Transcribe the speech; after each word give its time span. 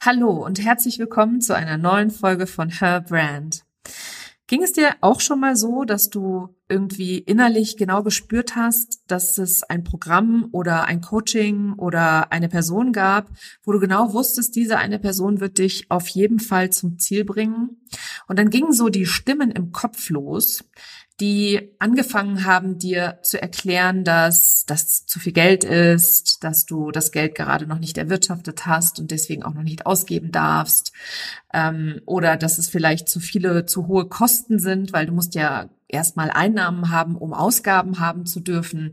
Hallo 0.00 0.30
und 0.44 0.64
herzlich 0.64 0.98
willkommen 0.98 1.40
zu 1.40 1.54
einer 1.54 1.78
neuen 1.78 2.10
Folge 2.10 2.46
von 2.46 2.70
Her 2.70 3.00
Brand. 3.00 3.64
Ging 4.46 4.62
es 4.62 4.72
dir 4.72 4.94
auch 5.02 5.20
schon 5.20 5.40
mal 5.40 5.56
so, 5.56 5.84
dass 5.84 6.08
du 6.08 6.56
irgendwie 6.70 7.18
innerlich 7.18 7.76
genau 7.76 8.02
gespürt 8.02 8.56
hast, 8.56 9.02
dass 9.06 9.36
es 9.36 9.62
ein 9.62 9.84
Programm 9.84 10.48
oder 10.52 10.84
ein 10.84 11.02
Coaching 11.02 11.74
oder 11.74 12.32
eine 12.32 12.48
Person 12.48 12.92
gab, 12.92 13.30
wo 13.62 13.72
du 13.72 13.78
genau 13.78 14.14
wusstest, 14.14 14.56
diese 14.56 14.78
eine 14.78 14.98
Person 14.98 15.40
wird 15.40 15.58
dich 15.58 15.90
auf 15.90 16.08
jeden 16.08 16.40
Fall 16.40 16.70
zum 16.70 16.98
Ziel 16.98 17.24
bringen? 17.24 17.82
Und 18.26 18.38
dann 18.38 18.48
gingen 18.48 18.72
so 18.72 18.88
die 18.88 19.06
Stimmen 19.06 19.50
im 19.50 19.72
Kopf 19.72 20.08
los, 20.08 20.64
die 21.20 21.74
angefangen 21.80 22.44
haben, 22.44 22.78
dir 22.78 23.18
zu 23.22 23.42
erklären, 23.42 24.04
dass 24.04 24.64
das 24.66 25.04
zu 25.06 25.18
viel 25.18 25.32
Geld 25.32 25.64
ist, 25.64 26.44
dass 26.44 26.64
du 26.64 26.92
das 26.92 27.10
Geld 27.10 27.34
gerade 27.34 27.66
noch 27.66 27.80
nicht 27.80 27.98
erwirtschaftet 27.98 28.66
hast 28.66 29.00
und 29.00 29.10
deswegen 29.10 29.42
auch 29.42 29.54
noch 29.54 29.64
nicht 29.64 29.84
ausgeben 29.84 30.30
darfst, 30.30 30.92
ähm, 31.52 32.00
oder 32.06 32.36
dass 32.36 32.58
es 32.58 32.68
vielleicht 32.68 33.08
zu 33.08 33.18
viele, 33.18 33.66
zu 33.66 33.88
hohe 33.88 34.06
Kosten 34.06 34.60
sind, 34.60 34.92
weil 34.92 35.06
du 35.06 35.12
musst 35.12 35.34
ja 35.34 35.68
erstmal 35.88 36.30
Einnahmen 36.30 36.90
haben, 36.90 37.16
um 37.16 37.32
Ausgaben 37.32 37.98
haben 37.98 38.26
zu 38.26 38.40
dürfen. 38.40 38.92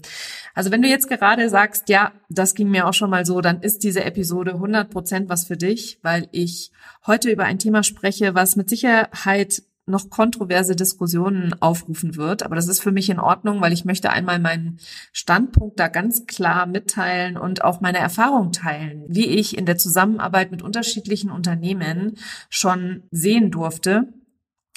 Also 0.54 0.72
wenn 0.72 0.82
du 0.82 0.88
jetzt 0.88 1.10
gerade 1.10 1.50
sagst, 1.50 1.90
ja, 1.90 2.14
das 2.30 2.56
ging 2.56 2.70
mir 2.70 2.88
auch 2.88 2.94
schon 2.94 3.10
mal 3.10 3.26
so, 3.26 3.42
dann 3.42 3.62
ist 3.62 3.84
diese 3.84 4.04
Episode 4.04 4.54
100 4.54 4.90
Prozent 4.90 5.30
was 5.30 5.46
für 5.46 5.58
dich, 5.58 6.00
weil 6.02 6.28
ich 6.32 6.72
heute 7.06 7.30
über 7.30 7.44
ein 7.44 7.60
Thema 7.60 7.84
spreche, 7.84 8.34
was 8.34 8.56
mit 8.56 8.70
Sicherheit 8.70 9.62
noch 9.88 10.10
kontroverse 10.10 10.76
Diskussionen 10.76 11.54
aufrufen 11.62 12.16
wird. 12.16 12.44
Aber 12.44 12.56
das 12.56 12.68
ist 12.68 12.82
für 12.82 12.92
mich 12.92 13.10
in 13.10 13.20
Ordnung, 13.20 13.62
weil 13.62 13.74
ich 13.74 13.86
möchte 13.86 14.10
einmal 14.10 14.40
meinen 14.40 14.80
Standpunkt 15.12 15.80
da 15.80 15.88
ganz 15.88 16.26
klar 16.26 16.66
mitteilen 16.66 17.38
und 17.38 17.64
auch 17.64 17.82
meine 17.82 18.00
Erfahrung 18.00 18.52
teilen, 18.52 19.04
wie 19.08 19.28
ich 19.28 19.58
in 19.58 19.66
der 19.66 19.78
Zusammenarbeit 19.78 20.52
mit 20.52 20.62
unterschiedlichen 20.62 21.30
Unternehmen 21.30 22.18
schon 22.50 23.04
sehen 23.12 23.52
durfte, 23.52 24.08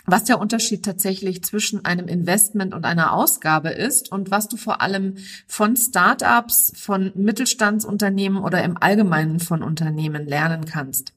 was 0.09 0.25
der 0.25 0.41
Unterschied 0.41 0.85
tatsächlich 0.85 1.45
zwischen 1.45 1.85
einem 1.85 2.09
Investment 2.09 2.75
und 2.75 2.85
einer 2.85 3.13
Ausgabe 3.13 3.69
ist 3.71 4.11
und 4.11 4.31
was 4.31 4.49
du 4.49 4.57
vor 4.57 4.81
allem 4.81 5.17
von 5.47 5.77
Startups, 5.77 6.73
von 6.77 7.13
Mittelstandsunternehmen 7.15 8.43
oder 8.43 8.65
im 8.65 8.77
Allgemeinen 8.81 9.39
von 9.39 9.63
Unternehmen 9.63 10.27
lernen 10.27 10.65
kannst 10.65 11.13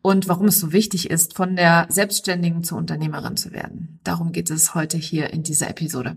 und 0.00 0.28
warum 0.28 0.46
es 0.46 0.60
so 0.60 0.72
wichtig 0.72 1.10
ist, 1.10 1.34
von 1.34 1.56
der 1.56 1.86
Selbstständigen 1.88 2.62
zur 2.62 2.78
Unternehmerin 2.78 3.36
zu 3.36 3.52
werden. 3.52 4.00
Darum 4.04 4.32
geht 4.32 4.50
es 4.50 4.74
heute 4.74 4.96
hier 4.96 5.32
in 5.32 5.42
dieser 5.42 5.68
Episode. 5.68 6.16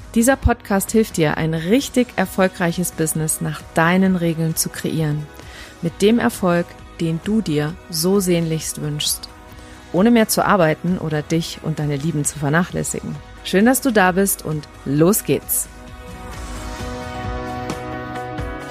Dieser 0.13 0.35
Podcast 0.35 0.91
hilft 0.91 1.15
dir, 1.15 1.37
ein 1.37 1.53
richtig 1.53 2.09
erfolgreiches 2.17 2.91
Business 2.91 3.39
nach 3.39 3.61
deinen 3.75 4.17
Regeln 4.17 4.57
zu 4.57 4.67
kreieren. 4.67 5.25
Mit 5.81 6.01
dem 6.01 6.19
Erfolg, 6.19 6.65
den 6.99 7.21
du 7.23 7.39
dir 7.39 7.75
so 7.89 8.19
sehnlichst 8.19 8.81
wünschst. 8.81 9.29
Ohne 9.93 10.11
mehr 10.11 10.27
zu 10.27 10.45
arbeiten 10.45 10.97
oder 10.97 11.21
dich 11.21 11.59
und 11.63 11.79
deine 11.79 11.95
Lieben 11.95 12.25
zu 12.25 12.39
vernachlässigen. 12.39 13.15
Schön, 13.45 13.65
dass 13.65 13.79
du 13.79 13.91
da 13.91 14.11
bist 14.11 14.43
und 14.43 14.67
los 14.83 15.23
geht's. 15.23 15.69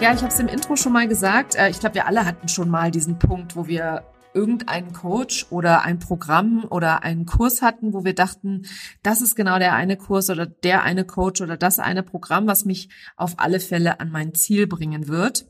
Ja, 0.02 0.12
ich 0.12 0.20
habe 0.20 0.28
es 0.28 0.40
im 0.40 0.48
Intro 0.48 0.76
schon 0.76 0.92
mal 0.92 1.08
gesagt. 1.08 1.54
Äh, 1.54 1.70
ich 1.70 1.81
glaube, 1.81 1.94
wir 1.94 2.06
alle 2.06 2.26
hatten 2.26 2.48
schon 2.48 2.69
mal 2.69 2.90
diesen 2.90 3.19
Punkt, 3.19 3.56
wo 3.56 3.66
wir 3.66 4.02
irgendeinen 4.35 4.93
Coach 4.93 5.47
oder 5.50 5.82
ein 5.82 5.99
Programm 5.99 6.65
oder 6.69 7.03
einen 7.03 7.27
Kurs 7.27 7.62
hatten, 7.62 7.93
wo 7.93 8.05
wir 8.05 8.15
dachten, 8.15 8.62
das 9.03 9.21
ist 9.21 9.35
genau 9.35 9.59
der 9.59 9.75
eine 9.75 9.97
Kurs 9.97 10.31
oder 10.31 10.47
der 10.47 10.82
eine 10.82 11.05
Coach 11.05 11.41
oder 11.41 11.56
das 11.56 11.79
eine 11.79 12.03
Programm, 12.03 12.47
was 12.47 12.65
mich 12.65 12.88
auf 13.17 13.35
alle 13.38 13.61
Fälle 13.61 14.00
an 14.00 14.11
mein 14.11 14.35
Ziel 14.35 14.67
bringen 14.67 15.09
wird. 15.09 15.47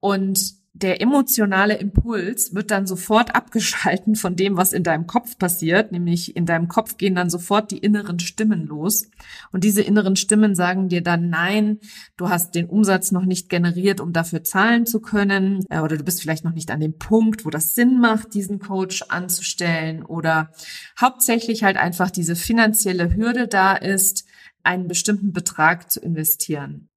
Und 0.00 0.54
der 0.82 1.00
emotionale 1.00 1.74
Impuls 1.78 2.54
wird 2.54 2.70
dann 2.70 2.86
sofort 2.86 3.34
abgeschalten 3.34 4.14
von 4.14 4.36
dem, 4.36 4.58
was 4.58 4.74
in 4.74 4.82
deinem 4.82 5.06
Kopf 5.06 5.38
passiert, 5.38 5.90
nämlich 5.90 6.36
in 6.36 6.44
deinem 6.44 6.68
Kopf 6.68 6.98
gehen 6.98 7.14
dann 7.14 7.30
sofort 7.30 7.70
die 7.70 7.78
inneren 7.78 8.18
Stimmen 8.18 8.66
los. 8.66 9.06
Und 9.52 9.64
diese 9.64 9.80
inneren 9.80 10.16
Stimmen 10.16 10.54
sagen 10.54 10.88
dir 10.88 11.02
dann, 11.02 11.30
nein, 11.30 11.78
du 12.18 12.28
hast 12.28 12.54
den 12.54 12.66
Umsatz 12.66 13.10
noch 13.10 13.24
nicht 13.24 13.48
generiert, 13.48 14.00
um 14.00 14.12
dafür 14.12 14.44
zahlen 14.44 14.84
zu 14.84 15.00
können, 15.00 15.64
äh, 15.70 15.80
oder 15.80 15.96
du 15.96 16.04
bist 16.04 16.20
vielleicht 16.20 16.44
noch 16.44 16.52
nicht 16.52 16.70
an 16.70 16.80
dem 16.80 16.98
Punkt, 16.98 17.46
wo 17.46 17.50
das 17.50 17.74
Sinn 17.74 17.98
macht, 17.98 18.34
diesen 18.34 18.58
Coach 18.58 19.02
anzustellen, 19.08 20.02
oder 20.02 20.52
hauptsächlich 21.00 21.64
halt 21.64 21.78
einfach 21.78 22.10
diese 22.10 22.36
finanzielle 22.36 23.16
Hürde 23.16 23.48
da 23.48 23.74
ist, 23.74 24.26
einen 24.62 24.88
bestimmten 24.88 25.32
Betrag 25.32 25.90
zu 25.90 26.00
investieren. 26.00 26.90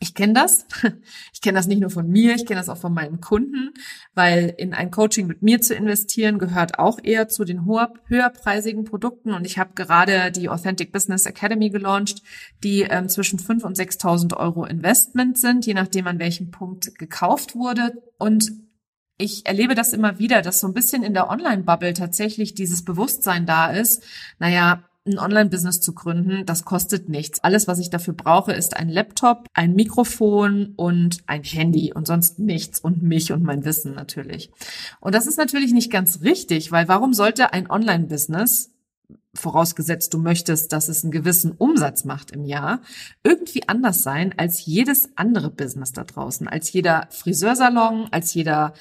Ich 0.00 0.14
kenne 0.14 0.34
das. 0.34 0.66
Ich 1.32 1.42
kenne 1.42 1.58
das 1.58 1.66
nicht 1.66 1.80
nur 1.80 1.90
von 1.90 2.08
mir, 2.08 2.34
ich 2.34 2.46
kenne 2.46 2.58
das 2.58 2.70
auch 2.70 2.78
von 2.78 2.94
meinen 2.94 3.20
Kunden, 3.20 3.74
weil 4.14 4.54
in 4.56 4.72
ein 4.72 4.90
Coaching 4.90 5.26
mit 5.26 5.42
mir 5.42 5.60
zu 5.60 5.74
investieren 5.74 6.38
gehört 6.38 6.78
auch 6.78 6.98
eher 7.02 7.28
zu 7.28 7.44
den 7.44 7.66
hoher, 7.66 7.92
höherpreisigen 8.06 8.84
Produkten. 8.84 9.32
Und 9.32 9.46
ich 9.46 9.58
habe 9.58 9.74
gerade 9.74 10.32
die 10.32 10.48
Authentic 10.48 10.92
Business 10.92 11.26
Academy 11.26 11.68
gelauncht, 11.68 12.22
die 12.64 12.82
ähm, 12.82 13.08
zwischen 13.08 13.38
5.000 13.38 13.64
und 13.64 13.76
6.000 13.76 14.36
Euro 14.36 14.64
Investment 14.64 15.38
sind, 15.38 15.66
je 15.66 15.74
nachdem 15.74 16.06
an 16.06 16.18
welchem 16.18 16.50
Punkt 16.50 16.98
gekauft 16.98 17.54
wurde. 17.54 18.02
Und 18.18 18.50
ich 19.18 19.46
erlebe 19.46 19.74
das 19.74 19.92
immer 19.92 20.18
wieder, 20.18 20.42
dass 20.42 20.60
so 20.60 20.66
ein 20.66 20.74
bisschen 20.74 21.02
in 21.02 21.14
der 21.14 21.30
Online-Bubble 21.30 21.94
tatsächlich 21.94 22.54
dieses 22.54 22.84
Bewusstsein 22.84 23.46
da 23.46 23.70
ist. 23.70 24.02
Naja, 24.38 24.85
ein 25.06 25.18
Online-Business 25.18 25.80
zu 25.80 25.94
gründen, 25.94 26.44
das 26.46 26.64
kostet 26.64 27.08
nichts. 27.08 27.42
Alles, 27.42 27.68
was 27.68 27.78
ich 27.78 27.90
dafür 27.90 28.14
brauche, 28.14 28.52
ist 28.52 28.76
ein 28.76 28.88
Laptop, 28.88 29.48
ein 29.54 29.74
Mikrofon 29.74 30.74
und 30.76 31.18
ein 31.26 31.42
Handy 31.42 31.92
und 31.92 32.06
sonst 32.06 32.38
nichts 32.38 32.80
und 32.80 33.02
mich 33.02 33.32
und 33.32 33.42
mein 33.42 33.64
Wissen 33.64 33.94
natürlich. 33.94 34.50
Und 35.00 35.14
das 35.14 35.26
ist 35.26 35.38
natürlich 35.38 35.72
nicht 35.72 35.90
ganz 35.90 36.22
richtig, 36.22 36.72
weil 36.72 36.88
warum 36.88 37.12
sollte 37.12 37.52
ein 37.52 37.70
Online-Business 37.70 38.72
vorausgesetzt 39.34 40.14
du 40.14 40.18
möchtest, 40.18 40.72
dass 40.72 40.88
es 40.88 41.04
einen 41.04 41.10
gewissen 41.10 41.52
Umsatz 41.52 42.04
macht 42.04 42.30
im 42.30 42.44
Jahr, 42.44 42.80
irgendwie 43.22 43.68
anders 43.68 44.02
sein 44.02 44.34
als 44.36 44.64
jedes 44.64 45.10
andere 45.16 45.50
Business 45.50 45.92
da 45.92 46.04
draußen, 46.04 46.48
als 46.48 46.72
jeder 46.72 47.06
Friseursalon, 47.10 48.08
als 48.10 48.34
jeder 48.34 48.72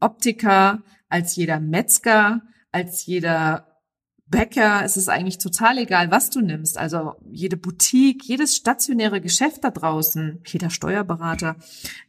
Optiker, 0.00 0.82
als 1.08 1.36
jeder 1.36 1.60
Metzger, 1.60 2.42
als 2.72 3.04
jeder 3.06 3.69
Bäcker, 4.30 4.82
es 4.84 4.96
ist 4.96 5.08
eigentlich 5.08 5.38
total 5.38 5.78
egal, 5.78 6.12
was 6.12 6.30
du 6.30 6.40
nimmst. 6.40 6.78
Also 6.78 7.14
jede 7.30 7.56
Boutique, 7.56 8.24
jedes 8.24 8.54
stationäre 8.54 9.20
Geschäft 9.20 9.64
da 9.64 9.70
draußen, 9.70 10.40
jeder 10.46 10.70
Steuerberater, 10.70 11.56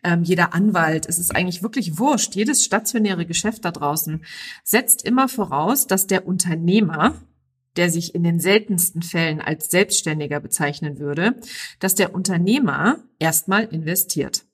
ähm, 0.03 0.21
jeder 0.23 0.53
Anwalt, 0.53 1.07
es 1.09 1.17
ist 1.17 1.35
eigentlich 1.35 1.63
wirklich 1.63 1.97
wurscht. 1.97 2.35
Jedes 2.35 2.63
stationäre 2.63 3.25
Geschäft 3.25 3.65
da 3.65 3.71
draußen 3.71 4.23
setzt 4.63 5.03
immer 5.03 5.27
voraus, 5.29 5.87
dass 5.87 6.05
der 6.05 6.27
Unternehmer, 6.27 7.15
der 7.75 7.89
sich 7.89 8.13
in 8.13 8.23
den 8.23 8.39
seltensten 8.39 9.01
Fällen 9.01 9.41
als 9.41 9.71
Selbstständiger 9.71 10.39
bezeichnen 10.39 10.99
würde, 10.99 11.35
dass 11.79 11.95
der 11.95 12.13
Unternehmer 12.13 12.99
erstmal 13.17 13.63
investiert. 13.63 14.45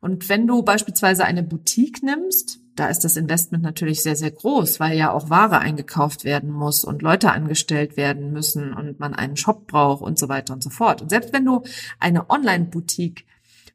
Und 0.00 0.30
wenn 0.30 0.46
du 0.46 0.62
beispielsweise 0.62 1.24
eine 1.26 1.42
Boutique 1.42 2.02
nimmst, 2.02 2.60
da 2.80 2.88
ist 2.88 3.04
das 3.04 3.18
Investment 3.18 3.62
natürlich 3.62 4.02
sehr, 4.02 4.16
sehr 4.16 4.30
groß, 4.30 4.80
weil 4.80 4.96
ja 4.96 5.12
auch 5.12 5.28
Ware 5.28 5.58
eingekauft 5.58 6.24
werden 6.24 6.50
muss 6.50 6.82
und 6.82 7.02
Leute 7.02 7.30
angestellt 7.30 7.98
werden 7.98 8.32
müssen 8.32 8.72
und 8.72 8.98
man 8.98 9.12
einen 9.12 9.36
Shop 9.36 9.66
braucht 9.66 10.00
und 10.00 10.18
so 10.18 10.30
weiter 10.30 10.54
und 10.54 10.62
so 10.62 10.70
fort. 10.70 11.02
Und 11.02 11.10
selbst 11.10 11.34
wenn 11.34 11.44
du 11.44 11.62
eine 11.98 12.30
Online-Boutique 12.30 13.26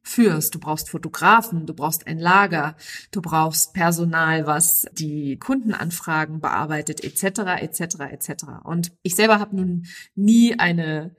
führst. 0.01 0.53
Du 0.53 0.59
brauchst 0.59 0.89
Fotografen, 0.91 1.65
du 1.65 1.73
brauchst 1.73 2.05
ein 2.05 2.19
Lager, 2.19 2.75
du 3.09 3.23
brauchst 3.23 3.73
Personal, 3.73 4.45
was 4.45 4.85
die 4.93 5.37
Kundenanfragen 5.37 6.41
bearbeitet, 6.41 7.03
etc., 7.03 7.59
etc., 7.59 7.81
etc. 8.11 8.45
Und 8.63 8.91
ich 9.01 9.15
selber 9.15 9.39
habe 9.39 9.55
nun 9.55 9.87
nie 10.13 10.59
eine 10.59 11.15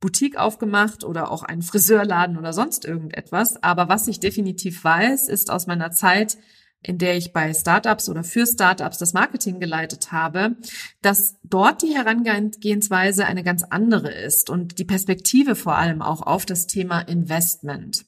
Boutique 0.00 0.38
aufgemacht 0.38 1.04
oder 1.04 1.30
auch 1.30 1.42
einen 1.42 1.60
Friseurladen 1.60 2.38
oder 2.38 2.54
sonst 2.54 2.86
irgendetwas. 2.86 3.62
Aber 3.62 3.90
was 3.90 4.08
ich 4.08 4.20
definitiv 4.20 4.82
weiß, 4.84 5.28
ist 5.28 5.50
aus 5.50 5.66
meiner 5.66 5.90
Zeit 5.90 6.38
in 6.82 6.98
der 6.98 7.16
ich 7.16 7.32
bei 7.32 7.52
Startups 7.52 8.08
oder 8.08 8.24
für 8.24 8.46
Startups 8.46 8.98
das 8.98 9.12
Marketing 9.12 9.60
geleitet 9.60 10.12
habe, 10.12 10.56
dass 11.02 11.36
dort 11.42 11.82
die 11.82 11.94
Herangehensweise 11.94 13.26
eine 13.26 13.42
ganz 13.42 13.62
andere 13.62 14.10
ist 14.10 14.50
und 14.50 14.78
die 14.78 14.84
Perspektive 14.84 15.56
vor 15.56 15.76
allem 15.76 16.02
auch 16.02 16.22
auf 16.22 16.46
das 16.46 16.66
Thema 16.66 17.00
Investment. 17.00 18.06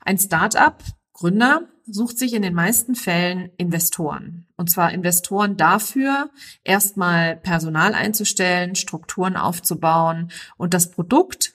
Ein 0.00 0.18
Startup 0.18 0.82
Gründer 1.12 1.62
sucht 1.86 2.18
sich 2.18 2.34
in 2.34 2.42
den 2.42 2.52
meisten 2.52 2.94
Fällen 2.94 3.50
Investoren. 3.56 4.46
Und 4.56 4.68
zwar 4.68 4.92
Investoren 4.92 5.56
dafür, 5.56 6.30
erstmal 6.62 7.36
Personal 7.36 7.94
einzustellen, 7.94 8.74
Strukturen 8.74 9.36
aufzubauen 9.36 10.30
und 10.58 10.74
das 10.74 10.90
Produkt, 10.90 11.54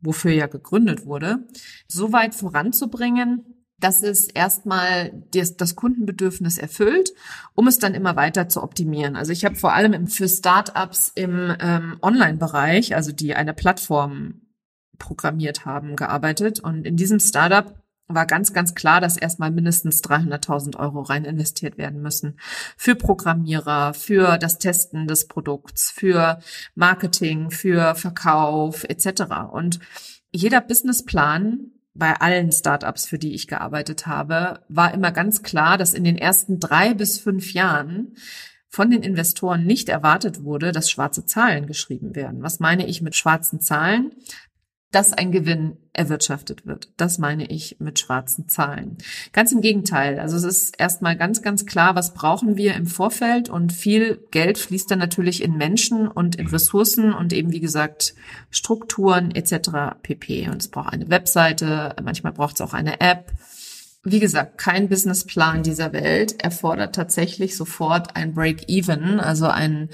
wofür 0.00 0.32
ja 0.32 0.46
gegründet 0.46 1.04
wurde, 1.04 1.46
so 1.88 2.12
weit 2.12 2.34
voranzubringen, 2.34 3.51
dass 3.82 4.02
es 4.02 4.28
erstmal 4.28 5.12
das, 5.32 5.56
das 5.56 5.74
Kundenbedürfnis 5.74 6.58
erfüllt, 6.58 7.12
um 7.54 7.66
es 7.66 7.78
dann 7.78 7.94
immer 7.94 8.16
weiter 8.16 8.48
zu 8.48 8.62
optimieren. 8.62 9.16
Also 9.16 9.32
ich 9.32 9.44
habe 9.44 9.56
vor 9.56 9.72
allem 9.72 10.06
für 10.06 10.28
Startups 10.28 11.10
im 11.14 11.54
ähm, 11.60 11.98
Online-Bereich, 12.00 12.94
also 12.94 13.12
die 13.12 13.34
eine 13.34 13.54
Plattform 13.54 14.42
programmiert 14.98 15.66
haben, 15.66 15.96
gearbeitet. 15.96 16.60
Und 16.60 16.86
in 16.86 16.96
diesem 16.96 17.18
Startup 17.18 17.74
war 18.06 18.26
ganz, 18.26 18.52
ganz 18.52 18.74
klar, 18.74 19.00
dass 19.00 19.16
erstmal 19.16 19.50
mindestens 19.50 20.02
300.000 20.02 20.78
Euro 20.78 21.00
rein 21.00 21.24
investiert 21.24 21.76
werden 21.76 22.02
müssen. 22.02 22.38
Für 22.76 22.94
Programmierer, 22.94 23.94
für 23.94 24.38
das 24.38 24.58
Testen 24.58 25.08
des 25.08 25.26
Produkts, 25.26 25.90
für 25.90 26.38
Marketing, 26.74 27.50
für 27.50 27.94
Verkauf 27.96 28.84
etc. 28.84 29.22
Und 29.50 29.80
jeder 30.30 30.60
Businessplan 30.60 31.72
bei 31.94 32.14
allen 32.14 32.52
Startups, 32.52 33.06
für 33.06 33.18
die 33.18 33.34
ich 33.34 33.48
gearbeitet 33.48 34.06
habe, 34.06 34.60
war 34.68 34.94
immer 34.94 35.12
ganz 35.12 35.42
klar, 35.42 35.76
dass 35.76 35.94
in 35.94 36.04
den 36.04 36.16
ersten 36.16 36.58
drei 36.58 36.94
bis 36.94 37.18
fünf 37.18 37.52
Jahren 37.52 38.16
von 38.68 38.90
den 38.90 39.02
Investoren 39.02 39.64
nicht 39.66 39.90
erwartet 39.90 40.44
wurde, 40.44 40.72
dass 40.72 40.90
schwarze 40.90 41.26
Zahlen 41.26 41.66
geschrieben 41.66 42.14
werden. 42.16 42.42
Was 42.42 42.58
meine 42.58 42.86
ich 42.86 43.02
mit 43.02 43.14
schwarzen 43.14 43.60
Zahlen? 43.60 44.12
Dass 44.92 45.12
ein 45.12 45.32
Gewinn 45.32 45.78
erwirtschaftet 45.94 46.66
wird. 46.66 46.90
Das 46.96 47.18
meine 47.18 47.50
ich 47.50 47.76
mit 47.80 47.98
schwarzen 47.98 48.48
Zahlen. 48.48 48.98
Ganz 49.32 49.50
im 49.52 49.60
Gegenteil. 49.60 50.20
Also 50.20 50.36
es 50.36 50.44
ist 50.44 50.78
erstmal 50.78 51.16
ganz, 51.16 51.42
ganz 51.42 51.66
klar, 51.66 51.94
was 51.94 52.14
brauchen 52.14 52.56
wir 52.56 52.74
im 52.74 52.86
Vorfeld 52.86 53.48
und 53.48 53.72
viel 53.72 54.20
Geld 54.30 54.58
fließt 54.58 54.90
dann 54.90 54.98
natürlich 54.98 55.42
in 55.42 55.56
Menschen 55.56 56.08
und 56.08 56.36
in 56.36 56.46
Ressourcen 56.46 57.12
und 57.12 57.32
eben 57.32 57.52
wie 57.52 57.60
gesagt 57.60 58.14
Strukturen 58.50 59.34
etc. 59.34 59.96
pp. 60.02 60.48
Und 60.48 60.62
es 60.62 60.68
braucht 60.68 60.92
eine 60.92 61.10
Webseite, 61.10 61.96
manchmal 62.02 62.32
braucht 62.32 62.54
es 62.54 62.60
auch 62.60 62.74
eine 62.74 63.00
App 63.00 63.32
wie 64.04 64.18
gesagt, 64.18 64.58
kein 64.58 64.88
Businessplan 64.88 65.62
dieser 65.62 65.92
Welt 65.92 66.42
erfordert 66.42 66.94
tatsächlich 66.94 67.56
sofort 67.56 68.16
ein 68.16 68.34
Break-Even, 68.34 69.20
also 69.20 69.46
ein 69.46 69.90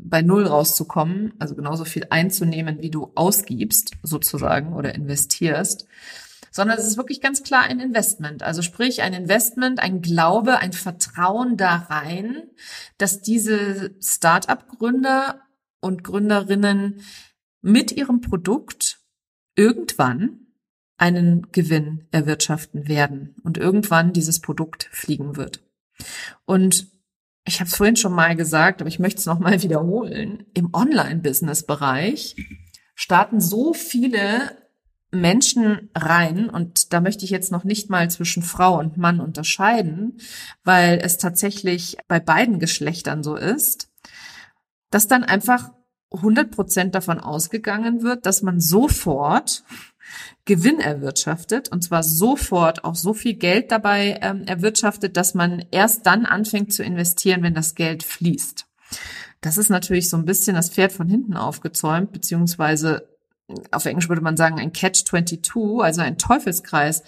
bei 0.00 0.22
Null 0.22 0.46
rauszukommen, 0.46 1.34
also 1.38 1.54
genauso 1.54 1.84
viel 1.84 2.06
einzunehmen, 2.08 2.80
wie 2.80 2.90
du 2.90 3.12
ausgibst, 3.14 3.92
sozusagen, 4.02 4.72
oder 4.72 4.94
investierst, 4.94 5.86
sondern 6.50 6.78
es 6.78 6.86
ist 6.86 6.96
wirklich 6.96 7.20
ganz 7.20 7.42
klar 7.42 7.62
ein 7.64 7.80
Investment. 7.80 8.42
Also 8.42 8.62
sprich, 8.62 9.02
ein 9.02 9.12
Investment, 9.12 9.78
ein 9.78 10.00
Glaube, 10.00 10.58
ein 10.58 10.72
Vertrauen 10.72 11.58
da 11.58 11.76
rein, 11.90 12.44
dass 12.96 13.20
diese 13.20 13.94
Start-up-Gründer 14.02 15.42
und 15.80 16.02
Gründerinnen 16.02 17.02
mit 17.60 17.92
ihrem 17.92 18.22
Produkt 18.22 19.00
irgendwann 19.54 20.39
einen 21.00 21.50
Gewinn 21.50 22.06
erwirtschaften 22.10 22.86
werden 22.86 23.34
und 23.42 23.56
irgendwann 23.56 24.12
dieses 24.12 24.40
Produkt 24.40 24.88
fliegen 24.92 25.36
wird. 25.36 25.62
Und 26.44 26.88
ich 27.46 27.60
habe 27.60 27.68
es 27.68 27.76
vorhin 27.76 27.96
schon 27.96 28.12
mal 28.12 28.36
gesagt, 28.36 28.82
aber 28.82 28.88
ich 28.88 28.98
möchte 28.98 29.18
es 29.18 29.26
noch 29.26 29.38
mal 29.38 29.62
wiederholen. 29.62 30.44
Im 30.52 30.74
Online-Business-Bereich 30.74 32.36
starten 32.94 33.40
so 33.40 33.72
viele 33.72 34.58
Menschen 35.10 35.88
rein 35.94 36.50
und 36.50 36.92
da 36.92 37.00
möchte 37.00 37.24
ich 37.24 37.30
jetzt 37.30 37.50
noch 37.50 37.64
nicht 37.64 37.88
mal 37.88 38.10
zwischen 38.10 38.42
Frau 38.42 38.78
und 38.78 38.98
Mann 38.98 39.20
unterscheiden, 39.20 40.18
weil 40.64 41.00
es 41.02 41.16
tatsächlich 41.16 41.96
bei 42.08 42.20
beiden 42.20 42.58
Geschlechtern 42.58 43.22
so 43.22 43.36
ist, 43.36 43.90
dass 44.90 45.08
dann 45.08 45.24
einfach 45.24 45.72
100 46.12 46.50
Prozent 46.50 46.94
davon 46.94 47.20
ausgegangen 47.20 48.02
wird, 48.02 48.26
dass 48.26 48.42
man 48.42 48.60
sofort 48.60 49.64
Gewinn 50.44 50.80
erwirtschaftet 50.80 51.70
und 51.70 51.82
zwar 51.82 52.02
sofort 52.02 52.84
auch 52.84 52.94
so 52.94 53.14
viel 53.14 53.34
Geld 53.34 53.70
dabei 53.70 54.18
ähm, 54.22 54.44
erwirtschaftet, 54.44 55.16
dass 55.16 55.34
man 55.34 55.64
erst 55.70 56.06
dann 56.06 56.26
anfängt 56.26 56.72
zu 56.72 56.82
investieren, 56.82 57.42
wenn 57.42 57.54
das 57.54 57.74
Geld 57.74 58.02
fließt. 58.02 58.66
Das 59.40 59.56
ist 59.56 59.70
natürlich 59.70 60.10
so 60.10 60.16
ein 60.16 60.24
bisschen 60.24 60.56
das 60.56 60.70
Pferd 60.70 60.92
von 60.92 61.08
hinten 61.08 61.36
aufgezäumt, 61.36 62.12
beziehungsweise 62.12 63.09
auf 63.70 63.86
Englisch 63.86 64.08
würde 64.08 64.22
man 64.22 64.36
sagen 64.36 64.58
ein 64.58 64.72
Catch-22, 64.72 65.82
also 65.82 66.00
ein 66.00 66.18
Teufelskreis. 66.18 67.02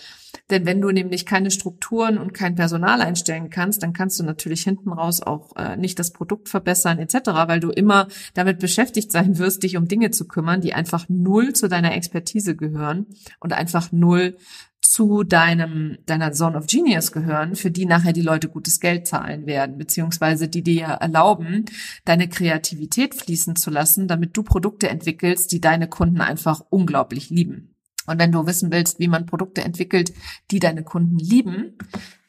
Denn 0.51 0.67
wenn 0.67 0.81
du 0.81 0.91
nämlich 0.91 1.27
keine 1.27 1.51
Strukturen 1.51 2.19
und 2.19 2.33
kein 2.33 2.55
Personal 2.55 3.01
einstellen 3.01 3.51
kannst, 3.51 3.83
dann 3.83 3.93
kannst 3.93 4.19
du 4.19 4.25
natürlich 4.25 4.63
hinten 4.63 4.93
raus 4.93 5.23
auch 5.23 5.55
äh, 5.57 5.77
nicht 5.77 5.99
das 5.99 6.11
Produkt 6.11 6.49
verbessern 6.49 6.99
etc., 6.99 7.31
weil 7.47 7.61
du 7.61 7.71
immer 7.71 8.09
damit 8.35 8.59
beschäftigt 8.59 9.13
sein 9.13 9.39
wirst, 9.39 9.63
dich 9.63 9.77
um 9.77 9.89
Dinge 9.89 10.11
zu 10.11 10.27
kümmern, 10.27 10.61
die 10.61 10.75
einfach 10.75 11.07
null 11.09 11.53
zu 11.53 11.69
deiner 11.69 11.95
Expertise 11.95 12.57
gehören 12.57 13.07
und 13.41 13.53
einfach 13.53 13.93
null 13.93 14.37
zu 14.83 15.23
deinem, 15.23 15.97
deiner 16.07 16.33
Zone 16.33 16.59
of 16.59 16.67
Genius 16.67 17.13
gehören, 17.13 17.55
für 17.55 17.71
die 17.71 17.87
nachher 17.87 18.13
die 18.13 18.21
Leute 18.21 18.49
gutes 18.49 18.81
Geld 18.81 19.07
zahlen 19.07 19.47
werden, 19.47 19.79
beziehungsweise 19.79 20.49
die 20.49 20.63
dir 20.63 20.87
erlauben, 20.87 21.65
deine 22.05 22.29
Kreativität 22.29 23.15
fließen 23.15 23.57
zu 23.57 23.71
lassen, 23.71 24.09
damit 24.09 24.37
du 24.37 24.43
Produkte 24.43 24.89
entwickelst, 24.89 25.53
die 25.53 25.61
deine 25.61 25.89
Kunden 25.89 26.21
einfach 26.21 26.61
unglaublich 26.69 27.31
lieben. 27.31 27.77
Und 28.07 28.19
wenn 28.19 28.33
du 28.33 28.45
wissen 28.47 28.73
willst, 28.73 28.99
wie 28.99 29.09
man 29.09 29.27
Produkte 29.27 29.63
entwickelt, 29.63 30.13
die 30.51 30.59
deine 30.59 30.83
Kunden 30.83 31.19
lieben, 31.19 31.79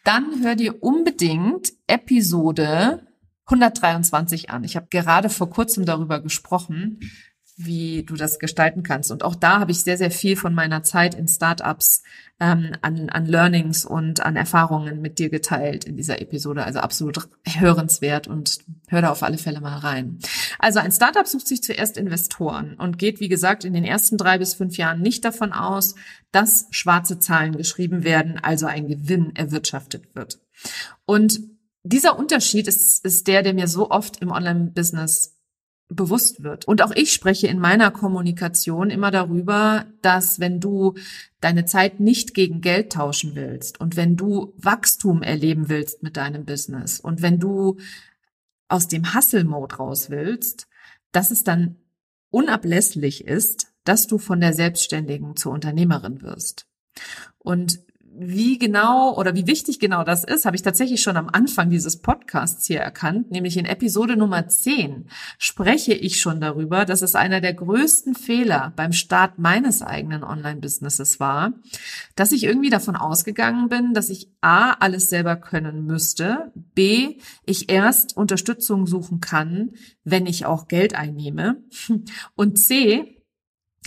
dann 0.03 0.43
hör 0.43 0.55
dir 0.55 0.83
unbedingt 0.83 1.73
Episode 1.87 3.07
123 3.45 4.51
an. 4.51 4.63
Ich 4.63 4.75
habe 4.75 4.87
gerade 4.89 5.29
vor 5.29 5.49
kurzem 5.49 5.85
darüber 5.85 6.21
gesprochen, 6.21 6.99
wie 7.55 8.03
du 8.03 8.15
das 8.15 8.39
gestalten 8.39 8.83
kannst. 8.83 9.11
Und 9.11 9.23
auch 9.23 9.35
da 9.35 9.59
habe 9.59 9.71
ich 9.71 9.81
sehr, 9.81 9.97
sehr 9.97 10.11
viel 10.11 10.35
von 10.35 10.53
meiner 10.53 10.83
Zeit 10.83 11.13
in 11.13 11.27
Startups 11.27 12.03
ähm, 12.39 12.71
an, 12.81 13.09
an 13.09 13.25
Learnings 13.25 13.85
und 13.85 14.25
an 14.25 14.35
Erfahrungen 14.35 15.01
mit 15.01 15.19
dir 15.19 15.29
geteilt 15.29 15.85
in 15.85 15.95
dieser 15.95 16.21
Episode. 16.21 16.63
Also 16.63 16.79
absolut 16.79 17.29
hörenswert 17.45 18.27
und 18.27 18.59
hör 18.87 19.01
da 19.01 19.11
auf 19.11 19.23
alle 19.23 19.37
Fälle 19.37 19.61
mal 19.61 19.77
rein. 19.77 20.19
Also 20.57 20.79
ein 20.79 20.91
Startup 20.91 21.27
sucht 21.27 21.47
sich 21.47 21.61
zuerst 21.61 21.97
Investoren 21.97 22.75
und 22.75 22.97
geht, 22.97 23.19
wie 23.19 23.29
gesagt, 23.29 23.65
in 23.65 23.73
den 23.73 23.85
ersten 23.85 24.17
drei 24.17 24.37
bis 24.39 24.55
fünf 24.55 24.77
Jahren 24.77 25.01
nicht 25.01 25.23
davon 25.23 25.53
aus, 25.53 25.95
dass 26.31 26.67
schwarze 26.71 27.19
Zahlen 27.19 27.55
geschrieben 27.55 28.03
werden, 28.03 28.39
also 28.41 28.65
ein 28.65 28.87
Gewinn 28.87 29.35
erwirtschaftet 29.35 30.15
wird. 30.15 30.39
Und 31.05 31.39
dieser 31.83 32.17
Unterschied 32.17 32.67
ist, 32.67 33.05
ist 33.05 33.27
der, 33.27 33.43
der 33.43 33.53
mir 33.53 33.67
so 33.67 33.91
oft 33.91 34.21
im 34.21 34.31
Online-Business 34.31 35.32
bewusst 35.95 36.43
wird. 36.43 36.65
Und 36.65 36.81
auch 36.81 36.91
ich 36.91 37.13
spreche 37.13 37.47
in 37.47 37.59
meiner 37.59 37.91
Kommunikation 37.91 38.89
immer 38.89 39.11
darüber, 39.11 39.85
dass 40.01 40.39
wenn 40.39 40.59
du 40.59 40.95
deine 41.41 41.65
Zeit 41.65 41.99
nicht 41.99 42.33
gegen 42.33 42.61
Geld 42.61 42.93
tauschen 42.93 43.35
willst 43.35 43.79
und 43.79 43.95
wenn 43.95 44.15
du 44.15 44.53
Wachstum 44.57 45.23
erleben 45.23 45.69
willst 45.69 46.03
mit 46.03 46.17
deinem 46.17 46.45
Business 46.45 46.99
und 46.99 47.21
wenn 47.21 47.39
du 47.39 47.77
aus 48.67 48.87
dem 48.87 49.13
Hustle-Mode 49.13 49.75
raus 49.75 50.09
willst, 50.09 50.67
dass 51.11 51.31
es 51.31 51.43
dann 51.43 51.75
unablässlich 52.31 53.25
ist, 53.25 53.67
dass 53.83 54.07
du 54.07 54.17
von 54.17 54.39
der 54.41 54.53
Selbstständigen 54.53 55.35
zur 55.35 55.51
Unternehmerin 55.51 56.21
wirst. 56.21 56.67
Und 57.37 57.79
wie 58.15 58.57
genau 58.57 59.15
oder 59.17 59.35
wie 59.35 59.47
wichtig 59.47 59.79
genau 59.79 60.03
das 60.03 60.23
ist, 60.23 60.45
habe 60.45 60.55
ich 60.55 60.61
tatsächlich 60.61 61.01
schon 61.01 61.17
am 61.17 61.29
Anfang 61.31 61.69
dieses 61.69 61.97
Podcasts 61.97 62.67
hier 62.67 62.79
erkannt, 62.79 63.31
nämlich 63.31 63.57
in 63.57 63.65
Episode 63.65 64.15
Nummer 64.15 64.47
10 64.47 65.07
spreche 65.37 65.93
ich 65.93 66.19
schon 66.21 66.39
darüber, 66.39 66.85
dass 66.85 67.01
es 67.01 67.15
einer 67.15 67.41
der 67.41 67.53
größten 67.53 68.15
Fehler 68.15 68.73
beim 68.75 68.91
Start 68.91 69.39
meines 69.39 69.81
eigenen 69.81 70.23
Online-Businesses 70.23 71.19
war, 71.19 71.53
dass 72.15 72.31
ich 72.31 72.43
irgendwie 72.43 72.69
davon 72.69 72.95
ausgegangen 72.95 73.69
bin, 73.69 73.93
dass 73.93 74.09
ich 74.09 74.29
A, 74.41 74.71
alles 74.73 75.09
selber 75.09 75.35
können 75.35 75.85
müsste, 75.85 76.51
B, 76.55 77.17
ich 77.45 77.71
erst 77.71 78.15
Unterstützung 78.15 78.85
suchen 78.85 79.21
kann, 79.21 79.71
wenn 80.03 80.25
ich 80.25 80.45
auch 80.45 80.67
Geld 80.67 80.95
einnehme. 80.95 81.63
Und 82.35 82.57
C, 82.59 83.23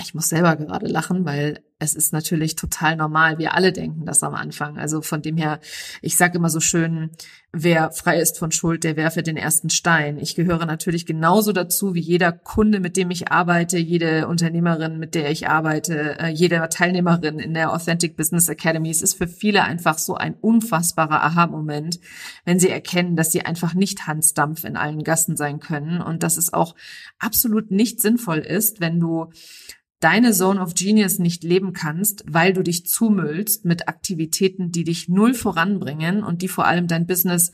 ich 0.02 0.14
muss 0.14 0.28
selber 0.28 0.56
gerade 0.56 0.86
lachen, 0.86 1.24
weil 1.24 1.62
es 1.78 1.94
ist 1.94 2.12
natürlich 2.12 2.56
total 2.56 2.96
normal. 2.96 3.38
Wir 3.38 3.54
alle 3.54 3.70
denken 3.70 4.06
das 4.06 4.22
am 4.22 4.34
Anfang. 4.34 4.78
Also 4.78 5.02
von 5.02 5.20
dem 5.20 5.36
her, 5.36 5.60
ich 6.00 6.16
sage 6.16 6.38
immer 6.38 6.48
so 6.48 6.60
schön, 6.60 7.10
wer 7.52 7.90
frei 7.90 8.18
ist 8.18 8.38
von 8.38 8.50
Schuld, 8.50 8.82
der 8.82 8.96
werfe 8.96 9.22
den 9.22 9.36
ersten 9.36 9.68
Stein. 9.68 10.18
Ich 10.18 10.34
gehöre 10.34 10.64
natürlich 10.64 11.04
genauso 11.04 11.52
dazu 11.52 11.94
wie 11.94 12.00
jeder 12.00 12.32
Kunde, 12.32 12.80
mit 12.80 12.96
dem 12.96 13.10
ich 13.10 13.30
arbeite, 13.30 13.76
jede 13.76 14.26
Unternehmerin, 14.26 14.98
mit 14.98 15.14
der 15.14 15.30
ich 15.30 15.48
arbeite, 15.48 16.18
äh, 16.18 16.28
jede 16.28 16.66
Teilnehmerin 16.70 17.38
in 17.38 17.52
der 17.52 17.72
Authentic 17.72 18.16
Business 18.16 18.48
Academy. 18.48 18.90
Es 18.90 19.02
ist 19.02 19.14
für 19.14 19.28
viele 19.28 19.62
einfach 19.64 19.98
so 19.98 20.14
ein 20.14 20.34
unfassbarer 20.34 21.22
Aha-Moment, 21.24 22.00
wenn 22.46 22.58
sie 22.58 22.70
erkennen, 22.70 23.16
dass 23.16 23.32
sie 23.32 23.44
einfach 23.44 23.74
nicht 23.74 24.06
Hansdampf 24.06 24.64
in 24.64 24.76
allen 24.76 25.04
Gassen 25.04 25.36
sein 25.36 25.60
können 25.60 26.00
und 26.00 26.22
dass 26.22 26.38
es 26.38 26.54
auch 26.54 26.74
absolut 27.18 27.70
nicht 27.70 28.00
sinnvoll 28.00 28.38
ist, 28.38 28.80
wenn 28.80 28.98
du 28.98 29.30
deine 30.00 30.32
Zone 30.32 30.60
of 30.60 30.74
Genius 30.74 31.18
nicht 31.18 31.42
leben 31.42 31.72
kannst, 31.72 32.24
weil 32.28 32.52
du 32.52 32.62
dich 32.62 32.86
zumüllst 32.86 33.64
mit 33.64 33.88
Aktivitäten, 33.88 34.70
die 34.70 34.84
dich 34.84 35.08
null 35.08 35.34
voranbringen 35.34 36.22
und 36.22 36.42
die 36.42 36.48
vor 36.48 36.66
allem 36.66 36.86
dein 36.86 37.06
Business 37.06 37.52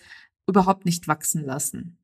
überhaupt 0.48 0.84
nicht 0.84 1.06
wachsen 1.06 1.44
lassen. 1.44 1.98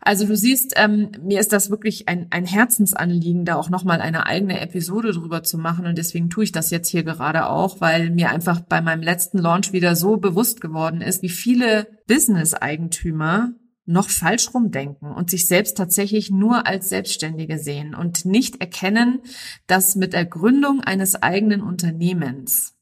Also 0.00 0.26
du 0.26 0.36
siehst, 0.36 0.72
ähm, 0.76 1.10
mir 1.22 1.40
ist 1.40 1.52
das 1.52 1.70
wirklich 1.70 2.08
ein, 2.08 2.26
ein 2.30 2.46
Herzensanliegen, 2.46 3.44
da 3.44 3.56
auch 3.56 3.68
nochmal 3.68 4.00
eine 4.00 4.26
eigene 4.26 4.60
Episode 4.60 5.12
drüber 5.12 5.42
zu 5.42 5.58
machen 5.58 5.86
und 5.86 5.98
deswegen 5.98 6.30
tue 6.30 6.44
ich 6.44 6.52
das 6.52 6.70
jetzt 6.70 6.88
hier 6.88 7.02
gerade 7.02 7.48
auch, 7.48 7.80
weil 7.80 8.10
mir 8.10 8.30
einfach 8.30 8.60
bei 8.60 8.80
meinem 8.80 9.02
letzten 9.02 9.38
Launch 9.38 9.72
wieder 9.72 9.94
so 9.94 10.16
bewusst 10.16 10.60
geworden 10.60 11.00
ist, 11.00 11.22
wie 11.22 11.28
viele 11.28 11.86
Business-Eigentümer 12.08 13.52
noch 13.86 14.10
falsch 14.10 14.52
rumdenken 14.52 15.10
und 15.12 15.30
sich 15.30 15.46
selbst 15.46 15.76
tatsächlich 15.76 16.30
nur 16.30 16.66
als 16.66 16.88
Selbstständige 16.88 17.58
sehen 17.58 17.94
und 17.94 18.24
nicht 18.24 18.60
erkennen, 18.60 19.22
dass 19.66 19.94
mit 19.94 20.12
der 20.12 20.26
Gründung 20.26 20.80
eines 20.80 21.14
eigenen 21.22 21.62
Unternehmens 21.62 22.74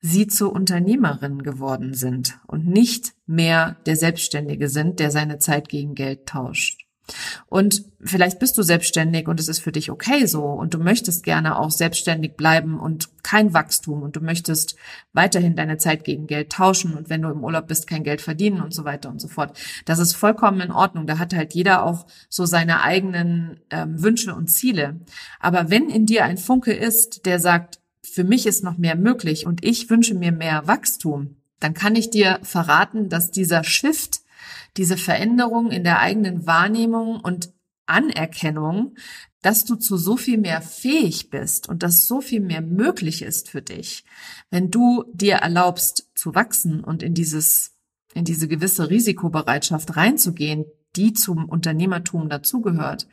sie 0.00 0.26
zur 0.26 0.52
Unternehmerin 0.52 1.42
geworden 1.42 1.92
sind 1.92 2.38
und 2.46 2.66
nicht 2.66 3.14
mehr 3.26 3.76
der 3.86 3.96
Selbstständige 3.96 4.68
sind, 4.68 5.00
der 5.00 5.10
seine 5.10 5.38
Zeit 5.38 5.68
gegen 5.68 5.94
Geld 5.94 6.26
tauscht. 6.26 6.87
Und 7.46 7.84
vielleicht 8.00 8.38
bist 8.38 8.58
du 8.58 8.62
selbstständig 8.62 9.28
und 9.28 9.40
es 9.40 9.48
ist 9.48 9.60
für 9.60 9.72
dich 9.72 9.90
okay 9.90 10.26
so 10.26 10.44
und 10.44 10.74
du 10.74 10.78
möchtest 10.78 11.24
gerne 11.24 11.58
auch 11.58 11.70
selbstständig 11.70 12.36
bleiben 12.36 12.78
und 12.78 13.08
kein 13.22 13.54
Wachstum 13.54 14.02
und 14.02 14.16
du 14.16 14.20
möchtest 14.20 14.76
weiterhin 15.12 15.56
deine 15.56 15.78
Zeit 15.78 16.04
gegen 16.04 16.26
Geld 16.26 16.50
tauschen 16.50 16.94
und 16.94 17.10
wenn 17.10 17.22
du 17.22 17.28
im 17.28 17.42
Urlaub 17.42 17.66
bist, 17.66 17.86
kein 17.86 18.04
Geld 18.04 18.20
verdienen 18.20 18.60
und 18.60 18.74
so 18.74 18.84
weiter 18.84 19.08
und 19.08 19.20
so 19.20 19.28
fort. 19.28 19.58
Das 19.84 19.98
ist 19.98 20.14
vollkommen 20.14 20.60
in 20.60 20.70
Ordnung. 20.70 21.06
Da 21.06 21.18
hat 21.18 21.34
halt 21.34 21.54
jeder 21.54 21.84
auch 21.84 22.06
so 22.28 22.46
seine 22.46 22.82
eigenen 22.82 23.60
ähm, 23.70 24.02
Wünsche 24.02 24.34
und 24.34 24.48
Ziele. 24.48 25.00
Aber 25.40 25.70
wenn 25.70 25.90
in 25.90 26.06
dir 26.06 26.24
ein 26.24 26.38
Funke 26.38 26.72
ist, 26.72 27.26
der 27.26 27.38
sagt, 27.38 27.80
für 28.02 28.24
mich 28.24 28.46
ist 28.46 28.64
noch 28.64 28.78
mehr 28.78 28.96
möglich 28.96 29.46
und 29.46 29.64
ich 29.64 29.90
wünsche 29.90 30.14
mir 30.14 30.32
mehr 30.32 30.66
Wachstum, 30.66 31.36
dann 31.60 31.74
kann 31.74 31.96
ich 31.96 32.10
dir 32.10 32.38
verraten, 32.42 33.08
dass 33.08 33.30
dieser 33.30 33.64
Shift 33.64 34.20
diese 34.76 34.96
Veränderung 34.96 35.70
in 35.70 35.84
der 35.84 36.00
eigenen 36.00 36.46
Wahrnehmung 36.46 37.20
und 37.20 37.52
Anerkennung, 37.86 38.96
dass 39.42 39.64
du 39.64 39.76
zu 39.76 39.96
so 39.96 40.16
viel 40.16 40.38
mehr 40.38 40.60
fähig 40.60 41.30
bist 41.30 41.68
und 41.68 41.82
dass 41.82 42.06
so 42.06 42.20
viel 42.20 42.40
mehr 42.40 42.60
möglich 42.60 43.22
ist 43.22 43.48
für 43.48 43.62
dich, 43.62 44.04
wenn 44.50 44.70
du 44.70 45.04
dir 45.12 45.36
erlaubst 45.36 46.10
zu 46.14 46.34
wachsen 46.34 46.82
und 46.82 47.02
in 47.02 47.14
dieses, 47.14 47.76
in 48.14 48.24
diese 48.24 48.48
gewisse 48.48 48.90
Risikobereitschaft 48.90 49.96
reinzugehen, 49.96 50.64
die 50.96 51.12
zum 51.12 51.48
Unternehmertum 51.48 52.28
dazugehört, 52.28 53.06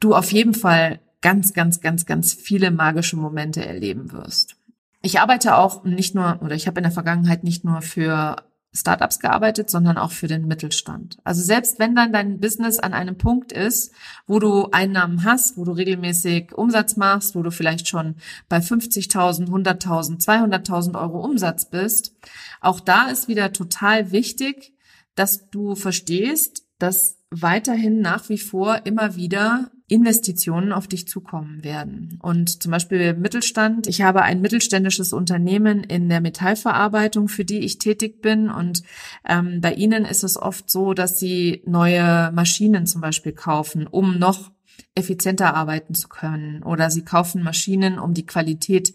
du 0.00 0.14
auf 0.14 0.32
jeden 0.32 0.54
Fall 0.54 1.00
ganz, 1.20 1.54
ganz, 1.54 1.80
ganz, 1.80 2.04
ganz 2.04 2.34
viele 2.34 2.70
magische 2.70 3.16
Momente 3.16 3.64
erleben 3.64 4.12
wirst. 4.12 4.56
Ich 5.00 5.20
arbeite 5.20 5.56
auch 5.56 5.84
nicht 5.84 6.14
nur, 6.14 6.40
oder 6.42 6.54
ich 6.54 6.66
habe 6.66 6.78
in 6.78 6.84
der 6.84 6.92
Vergangenheit 6.92 7.44
nicht 7.44 7.64
nur 7.64 7.80
für 7.80 8.36
Startups 8.74 9.20
gearbeitet, 9.20 9.68
sondern 9.68 9.98
auch 9.98 10.12
für 10.12 10.28
den 10.28 10.46
Mittelstand. 10.46 11.18
Also 11.24 11.42
selbst 11.42 11.78
wenn 11.78 11.94
dann 11.94 12.12
dein 12.12 12.40
Business 12.40 12.78
an 12.78 12.94
einem 12.94 13.18
Punkt 13.18 13.52
ist, 13.52 13.92
wo 14.26 14.38
du 14.38 14.70
Einnahmen 14.72 15.24
hast, 15.24 15.58
wo 15.58 15.64
du 15.64 15.72
regelmäßig 15.72 16.54
Umsatz 16.54 16.96
machst, 16.96 17.34
wo 17.34 17.42
du 17.42 17.50
vielleicht 17.50 17.86
schon 17.86 18.16
bei 18.48 18.58
50.000, 18.58 19.48
100.000, 19.48 20.24
200.000 20.24 20.98
Euro 20.98 21.22
Umsatz 21.22 21.68
bist, 21.68 22.14
auch 22.60 22.80
da 22.80 23.08
ist 23.08 23.28
wieder 23.28 23.52
total 23.52 24.10
wichtig, 24.10 24.72
dass 25.14 25.50
du 25.50 25.74
verstehst, 25.74 26.64
dass 26.78 27.18
weiterhin 27.30 28.00
nach 28.00 28.30
wie 28.30 28.38
vor 28.38 28.86
immer 28.86 29.16
wieder 29.16 29.70
Investitionen 29.92 30.72
auf 30.72 30.88
dich 30.88 31.06
zukommen 31.06 31.62
werden. 31.62 32.18
Und 32.22 32.62
zum 32.62 32.72
Beispiel 32.72 33.12
Mittelstand. 33.12 33.86
Ich 33.86 34.00
habe 34.00 34.22
ein 34.22 34.40
mittelständisches 34.40 35.12
Unternehmen 35.12 35.84
in 35.84 36.08
der 36.08 36.22
Metallverarbeitung, 36.22 37.28
für 37.28 37.44
die 37.44 37.58
ich 37.58 37.76
tätig 37.76 38.22
bin. 38.22 38.48
Und 38.48 38.82
ähm, 39.28 39.60
bei 39.60 39.74
ihnen 39.74 40.06
ist 40.06 40.24
es 40.24 40.38
oft 40.38 40.70
so, 40.70 40.94
dass 40.94 41.20
sie 41.20 41.62
neue 41.66 42.32
Maschinen 42.32 42.86
zum 42.86 43.02
Beispiel 43.02 43.32
kaufen, 43.32 43.86
um 43.86 44.18
noch 44.18 44.50
effizienter 44.94 45.54
arbeiten 45.54 45.94
zu 45.94 46.08
können. 46.08 46.62
Oder 46.62 46.90
sie 46.90 47.04
kaufen 47.04 47.42
Maschinen, 47.42 47.98
um 47.98 48.14
die 48.14 48.26
Qualität 48.26 48.94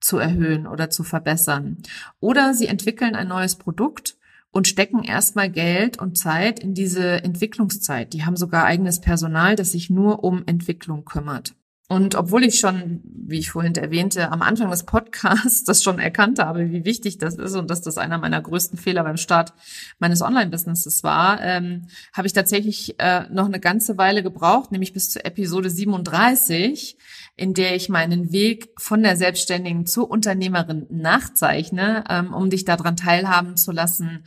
zu 0.00 0.18
erhöhen 0.18 0.66
oder 0.66 0.90
zu 0.90 1.04
verbessern. 1.04 1.78
Oder 2.18 2.52
sie 2.52 2.66
entwickeln 2.66 3.14
ein 3.14 3.28
neues 3.28 3.54
Produkt 3.54 4.16
und 4.52 4.68
stecken 4.68 5.02
erstmal 5.02 5.50
Geld 5.50 5.98
und 5.98 6.16
Zeit 6.16 6.60
in 6.60 6.74
diese 6.74 7.24
Entwicklungszeit. 7.24 8.12
Die 8.12 8.24
haben 8.24 8.36
sogar 8.36 8.64
eigenes 8.64 9.00
Personal, 9.00 9.56
das 9.56 9.72
sich 9.72 9.90
nur 9.90 10.22
um 10.22 10.44
Entwicklung 10.46 11.04
kümmert. 11.04 11.54
Und 11.92 12.14
obwohl 12.14 12.42
ich 12.42 12.58
schon, 12.58 13.02
wie 13.04 13.38
ich 13.38 13.50
vorhin 13.50 13.74
erwähnte, 13.74 14.32
am 14.32 14.40
Anfang 14.40 14.70
des 14.70 14.84
Podcasts 14.84 15.64
das 15.66 15.82
schon 15.82 15.98
erkannt 15.98 16.38
habe, 16.38 16.70
wie 16.70 16.86
wichtig 16.86 17.18
das 17.18 17.34
ist 17.34 17.54
und 17.54 17.68
dass 17.68 17.82
das 17.82 17.98
einer 17.98 18.16
meiner 18.16 18.40
größten 18.40 18.78
Fehler 18.78 19.02
beim 19.02 19.18
Start 19.18 19.52
meines 19.98 20.22
Online-Businesses 20.22 21.02
war, 21.02 21.42
ähm, 21.42 21.88
habe 22.14 22.26
ich 22.26 22.32
tatsächlich 22.32 22.98
äh, 22.98 23.28
noch 23.30 23.44
eine 23.44 23.60
ganze 23.60 23.98
Weile 23.98 24.22
gebraucht, 24.22 24.72
nämlich 24.72 24.94
bis 24.94 25.10
zur 25.10 25.26
Episode 25.26 25.68
37, 25.68 26.96
in 27.34 27.54
der 27.54 27.74
ich 27.74 27.88
meinen 27.88 28.30
Weg 28.30 28.68
von 28.76 29.02
der 29.02 29.16
Selbstständigen 29.16 29.86
zur 29.86 30.10
Unternehmerin 30.10 30.86
nachzeichne, 30.90 32.04
ähm, 32.08 32.34
um 32.34 32.50
dich 32.50 32.64
daran 32.66 32.96
teilhaben 32.96 33.56
zu 33.56 33.72
lassen, 33.72 34.24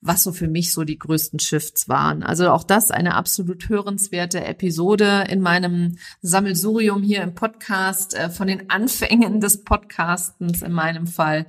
was 0.00 0.24
so 0.24 0.32
für 0.32 0.48
mich 0.48 0.72
so 0.72 0.82
die 0.82 0.98
größten 0.98 1.38
Shifts 1.38 1.88
waren. 1.88 2.24
Also 2.24 2.50
auch 2.50 2.64
das 2.64 2.90
eine 2.90 3.14
absolut 3.14 3.68
hörenswerte 3.68 4.44
Episode 4.44 5.24
in 5.28 5.40
meinem 5.40 5.98
Sammelsurium 6.20 7.02
hier 7.02 7.22
im 7.22 7.34
Podcast, 7.34 8.14
äh, 8.14 8.28
von 8.28 8.48
den 8.48 8.70
Anfängen 8.70 9.40
des 9.40 9.62
Podcastens 9.62 10.60
in 10.62 10.72
meinem 10.72 11.06
Fall. 11.06 11.46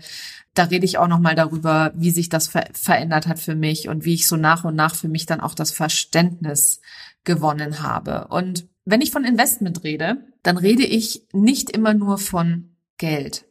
Da 0.53 0.65
rede 0.65 0.85
ich 0.85 0.99
auch 0.99 1.07
nochmal 1.07 1.35
darüber, 1.35 1.91
wie 1.95 2.11
sich 2.11 2.29
das 2.29 2.47
ver 2.47 2.67
verändert 2.73 3.27
hat 3.27 3.39
für 3.39 3.55
mich 3.55 3.87
und 3.87 4.05
wie 4.05 4.13
ich 4.13 4.27
so 4.27 4.35
nach 4.35 4.63
und 4.63 4.75
nach 4.75 4.93
für 4.93 5.07
mich 5.07 5.25
dann 5.25 5.41
auch 5.41 5.55
das 5.55 5.71
Verständnis 5.71 6.81
gewonnen 7.23 7.81
habe. 7.81 8.27
Und 8.29 8.67
wenn 8.89 9.01
ich 9.01 9.11
von 9.11 9.25
Investment 9.25 9.83
rede, 9.83 10.17
dann 10.43 10.57
rede 10.57 10.85
ich 10.85 11.27
nicht 11.33 11.69
immer 11.69 11.93
nur 11.93 12.17
von 12.17 12.75
Geld. 12.97 13.45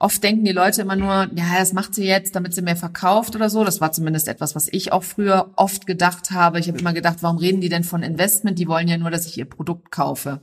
Oft 0.00 0.22
denken 0.22 0.44
die 0.44 0.52
Leute 0.52 0.82
immer 0.82 0.94
nur, 0.94 1.28
ja, 1.34 1.58
das 1.58 1.72
macht 1.72 1.94
sie 1.94 2.04
jetzt, 2.04 2.36
damit 2.36 2.54
sie 2.54 2.62
mehr 2.62 2.76
verkauft 2.76 3.34
oder 3.34 3.50
so. 3.50 3.64
Das 3.64 3.80
war 3.80 3.90
zumindest 3.90 4.28
etwas, 4.28 4.54
was 4.54 4.68
ich 4.68 4.92
auch 4.92 5.02
früher 5.02 5.52
oft 5.56 5.86
gedacht 5.86 6.30
habe. 6.30 6.60
Ich 6.60 6.68
habe 6.68 6.78
immer 6.78 6.92
gedacht, 6.92 7.18
warum 7.20 7.38
reden 7.38 7.60
die 7.60 7.68
denn 7.68 7.82
von 7.82 8.04
Investment? 8.04 8.58
Die 8.58 8.68
wollen 8.68 8.86
ja 8.86 8.96
nur, 8.96 9.10
dass 9.10 9.26
ich 9.26 9.36
ihr 9.36 9.44
Produkt 9.44 9.90
kaufe. 9.90 10.40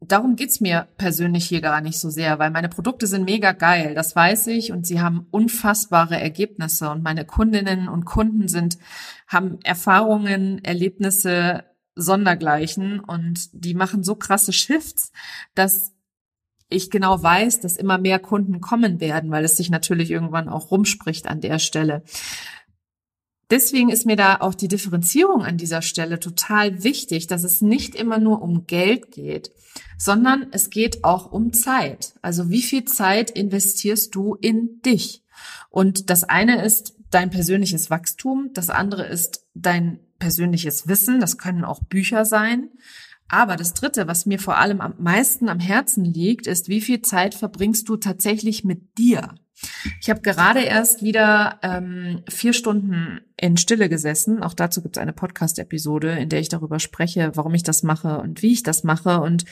Darum 0.00 0.36
geht's 0.36 0.60
mir 0.60 0.86
persönlich 0.96 1.46
hier 1.46 1.60
gar 1.60 1.80
nicht 1.80 1.98
so 1.98 2.08
sehr, 2.08 2.38
weil 2.38 2.50
meine 2.50 2.68
Produkte 2.68 3.08
sind 3.08 3.24
mega 3.24 3.50
geil, 3.50 3.94
das 3.94 4.14
weiß 4.14 4.46
ich, 4.46 4.70
und 4.70 4.86
sie 4.86 5.00
haben 5.00 5.26
unfassbare 5.32 6.18
Ergebnisse. 6.20 6.88
Und 6.88 7.02
meine 7.02 7.24
Kundinnen 7.24 7.88
und 7.88 8.04
Kunden 8.04 8.46
sind, 8.46 8.78
haben 9.26 9.58
Erfahrungen, 9.64 10.64
Erlebnisse, 10.64 11.64
Sondergleichen 12.00 13.00
und 13.00 13.50
die 13.52 13.74
machen 13.74 14.02
so 14.02 14.14
krasse 14.14 14.52
Shifts, 14.52 15.12
dass 15.54 15.92
ich 16.68 16.90
genau 16.90 17.22
weiß, 17.22 17.60
dass 17.60 17.76
immer 17.76 17.98
mehr 17.98 18.18
Kunden 18.18 18.60
kommen 18.60 19.00
werden, 19.00 19.30
weil 19.30 19.44
es 19.44 19.56
sich 19.56 19.70
natürlich 19.70 20.10
irgendwann 20.10 20.48
auch 20.48 20.70
rumspricht 20.70 21.26
an 21.26 21.40
der 21.40 21.58
Stelle. 21.58 22.02
Deswegen 23.50 23.88
ist 23.88 24.04
mir 24.04 24.16
da 24.16 24.36
auch 24.40 24.54
die 24.54 24.68
Differenzierung 24.68 25.42
an 25.42 25.56
dieser 25.56 25.80
Stelle 25.80 26.20
total 26.20 26.84
wichtig, 26.84 27.26
dass 27.26 27.44
es 27.44 27.62
nicht 27.62 27.94
immer 27.94 28.18
nur 28.18 28.42
um 28.42 28.66
Geld 28.66 29.10
geht, 29.10 29.50
sondern 29.96 30.48
es 30.50 30.68
geht 30.68 31.02
auch 31.02 31.32
um 31.32 31.54
Zeit. 31.54 32.14
Also 32.20 32.50
wie 32.50 32.62
viel 32.62 32.84
Zeit 32.84 33.30
investierst 33.30 34.14
du 34.14 34.34
in 34.34 34.82
dich? 34.84 35.24
Und 35.70 36.10
das 36.10 36.24
eine 36.24 36.62
ist 36.62 36.96
dein 37.10 37.30
persönliches 37.30 37.88
Wachstum, 37.88 38.50
das 38.52 38.68
andere 38.68 39.06
ist 39.06 39.46
dein 39.54 40.00
persönliches 40.18 40.88
Wissen, 40.88 41.20
das 41.20 41.38
können 41.38 41.64
auch 41.64 41.82
Bücher 41.82 42.24
sein. 42.24 42.70
Aber 43.28 43.56
das 43.56 43.74
Dritte, 43.74 44.06
was 44.06 44.26
mir 44.26 44.38
vor 44.38 44.56
allem 44.56 44.80
am 44.80 44.94
meisten 44.98 45.48
am 45.48 45.60
Herzen 45.60 46.04
liegt, 46.04 46.46
ist, 46.46 46.68
wie 46.68 46.80
viel 46.80 47.02
Zeit 47.02 47.34
verbringst 47.34 47.88
du 47.88 47.96
tatsächlich 47.96 48.64
mit 48.64 48.96
dir? 48.96 49.34
Ich 50.00 50.08
habe 50.08 50.20
gerade 50.20 50.60
erst 50.60 51.02
wieder 51.02 51.58
ähm, 51.62 52.22
vier 52.28 52.52
Stunden 52.52 53.20
in 53.36 53.56
Stille 53.56 53.88
gesessen. 53.88 54.42
Auch 54.42 54.54
dazu 54.54 54.82
gibt 54.82 54.96
es 54.96 55.02
eine 55.02 55.12
Podcast-Episode, 55.12 56.12
in 56.12 56.28
der 56.28 56.40
ich 56.40 56.48
darüber 56.48 56.78
spreche, 56.78 57.32
warum 57.34 57.54
ich 57.54 57.64
das 57.64 57.82
mache 57.82 58.18
und 58.18 58.42
wie 58.42 58.52
ich 58.52 58.62
das 58.62 58.84
mache. 58.84 59.20
Und 59.20 59.44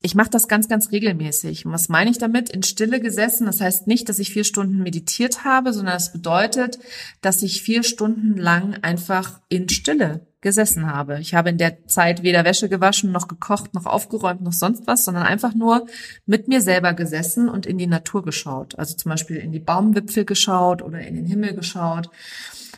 ich 0.00 0.14
mache 0.14 0.30
das 0.30 0.46
ganz, 0.46 0.68
ganz 0.68 0.92
regelmäßig. 0.92 1.66
Und 1.66 1.72
was 1.72 1.88
meine 1.88 2.10
ich 2.10 2.18
damit? 2.18 2.50
In 2.50 2.62
Stille 2.62 3.00
gesessen. 3.00 3.46
Das 3.46 3.60
heißt 3.60 3.88
nicht, 3.88 4.08
dass 4.08 4.20
ich 4.20 4.32
vier 4.32 4.44
Stunden 4.44 4.82
meditiert 4.82 5.44
habe, 5.44 5.72
sondern 5.72 5.96
es 5.96 6.04
das 6.04 6.12
bedeutet, 6.12 6.78
dass 7.20 7.42
ich 7.42 7.62
vier 7.62 7.82
Stunden 7.82 8.36
lang 8.36 8.74
einfach 8.82 9.40
in 9.48 9.68
Stille 9.68 10.26
gesessen 10.40 10.86
habe. 10.86 11.18
Ich 11.18 11.34
habe 11.34 11.50
in 11.50 11.58
der 11.58 11.86
Zeit 11.86 12.22
weder 12.22 12.44
Wäsche 12.44 12.68
gewaschen, 12.68 13.10
noch 13.10 13.26
gekocht, 13.26 13.74
noch 13.74 13.86
aufgeräumt, 13.86 14.40
noch 14.40 14.52
sonst 14.52 14.86
was, 14.86 15.04
sondern 15.04 15.24
einfach 15.24 15.52
nur 15.54 15.86
mit 16.26 16.46
mir 16.46 16.60
selber 16.60 16.92
gesessen 16.92 17.48
und 17.48 17.66
in 17.66 17.76
die 17.76 17.88
Natur 17.88 18.22
geschaut. 18.22 18.78
Also 18.78 18.94
zum 18.96 19.10
Beispiel 19.10 19.38
in 19.38 19.50
die 19.50 19.58
Baumwipfel 19.58 20.24
geschaut 20.24 20.80
oder 20.80 21.00
in 21.00 21.16
den 21.16 21.26
Himmel 21.26 21.54
geschaut 21.54 22.08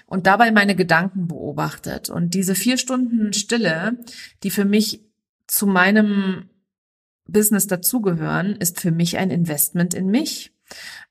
und 0.06 0.26
dabei 0.26 0.52
meine 0.52 0.74
Gedanken 0.74 1.28
beobachtet. 1.28 2.09
Und 2.09 2.33
diese 2.33 2.54
vier 2.54 2.78
Stunden 2.78 3.35
Stille, 3.35 3.98
die 4.42 4.50
für 4.50 4.64
mich 4.64 5.02
zu 5.46 5.66
meinem 5.66 6.48
Business 7.33 7.66
dazugehören, 7.66 8.57
ist 8.57 8.81
für 8.81 8.90
mich 8.90 9.19
ein 9.19 9.31
Investment 9.31 9.95
in 9.95 10.07
mich, 10.07 10.53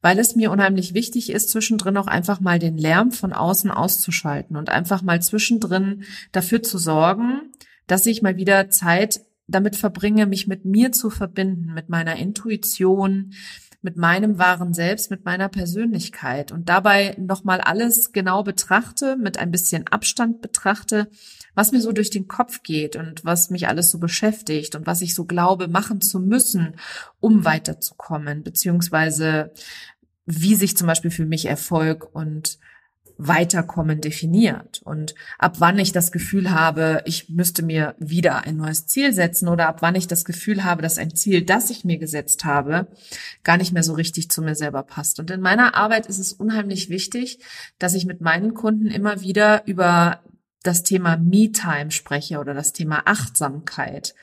weil 0.01 0.19
es 0.19 0.35
mir 0.35 0.51
unheimlich 0.51 0.93
wichtig 0.93 1.31
ist, 1.31 1.49
zwischendrin 1.49 1.97
auch 1.97 2.07
einfach 2.07 2.39
mal 2.39 2.59
den 2.59 2.77
Lärm 2.77 3.11
von 3.11 3.33
außen 3.33 3.71
auszuschalten 3.71 4.55
und 4.55 4.69
einfach 4.69 5.01
mal 5.01 5.21
zwischendrin 5.21 6.03
dafür 6.31 6.63
zu 6.63 6.77
sorgen, 6.77 7.51
dass 7.87 8.05
ich 8.05 8.21
mal 8.21 8.37
wieder 8.37 8.69
Zeit 8.69 9.21
damit 9.47 9.75
verbringe, 9.75 10.27
mich 10.27 10.47
mit 10.47 10.65
mir 10.65 10.91
zu 10.91 11.09
verbinden, 11.09 11.73
mit 11.73 11.89
meiner 11.89 12.15
Intuition, 12.17 13.33
mit 13.81 13.97
meinem 13.97 14.37
wahren 14.37 14.73
Selbst, 14.73 15.09
mit 15.09 15.25
meiner 15.25 15.49
Persönlichkeit 15.49 16.51
und 16.51 16.69
dabei 16.69 17.15
nochmal 17.17 17.61
alles 17.61 18.11
genau 18.11 18.43
betrachte, 18.43 19.15
mit 19.15 19.39
ein 19.39 19.51
bisschen 19.51 19.87
Abstand 19.87 20.41
betrachte, 20.41 21.09
was 21.55 21.71
mir 21.71 21.81
so 21.81 21.91
durch 21.91 22.09
den 22.09 22.27
Kopf 22.27 22.63
geht 22.63 22.95
und 22.95 23.25
was 23.25 23.49
mich 23.49 23.67
alles 23.67 23.91
so 23.91 23.99
beschäftigt 23.99 24.75
und 24.75 24.87
was 24.87 25.01
ich 25.01 25.15
so 25.15 25.25
glaube, 25.25 25.67
machen 25.67 26.01
zu 26.01 26.19
müssen, 26.19 26.75
um 27.19 27.45
weiterzukommen, 27.45 28.43
beziehungsweise 28.43 29.51
wie 30.25 30.55
sich 30.55 30.77
zum 30.77 30.87
Beispiel 30.87 31.11
für 31.11 31.25
mich 31.25 31.45
Erfolg 31.45 32.13
und 32.13 32.59
Weiterkommen 33.21 33.99
definiert 33.99 34.81
und 34.85 35.13
ab 35.37 35.55
wann 35.59 35.77
ich 35.77 35.91
das 35.91 36.13
Gefühl 36.13 36.51
habe, 36.51 37.01
ich 37.03 37.27
müsste 37.27 37.63
mir 37.63 37.95
wieder 37.99 38.45
ein 38.45 38.55
neues 38.55 38.87
Ziel 38.87 39.11
setzen 39.11 39.49
oder 39.49 39.67
ab 39.67 39.81
wann 39.81 39.95
ich 39.95 40.07
das 40.07 40.23
Gefühl 40.23 40.63
habe, 40.63 40.81
dass 40.81 40.97
ein 40.97 41.13
Ziel, 41.13 41.41
das 41.41 41.69
ich 41.69 41.83
mir 41.83 41.97
gesetzt 41.97 42.45
habe, 42.45 42.87
gar 43.43 43.57
nicht 43.57 43.73
mehr 43.73 43.83
so 43.83 43.91
richtig 43.91 44.31
zu 44.31 44.41
mir 44.41 44.55
selber 44.55 44.83
passt. 44.83 45.19
Und 45.19 45.31
in 45.31 45.41
meiner 45.41 45.75
Arbeit 45.75 46.07
ist 46.07 46.17
es 46.17 46.31
unheimlich 46.31 46.89
wichtig, 46.89 47.39
dass 47.77 47.93
ich 47.93 48.05
mit 48.05 48.21
meinen 48.21 48.53
Kunden 48.53 48.87
immer 48.87 49.19
wieder 49.19 49.67
über 49.67 50.21
das 50.63 50.83
Thema 50.83 51.17
Me-Time 51.17 51.91
spreche 51.91 52.39
oder 52.39 52.53
das 52.53 52.73
Thema 52.73 53.03
Achtsamkeit 53.05 54.13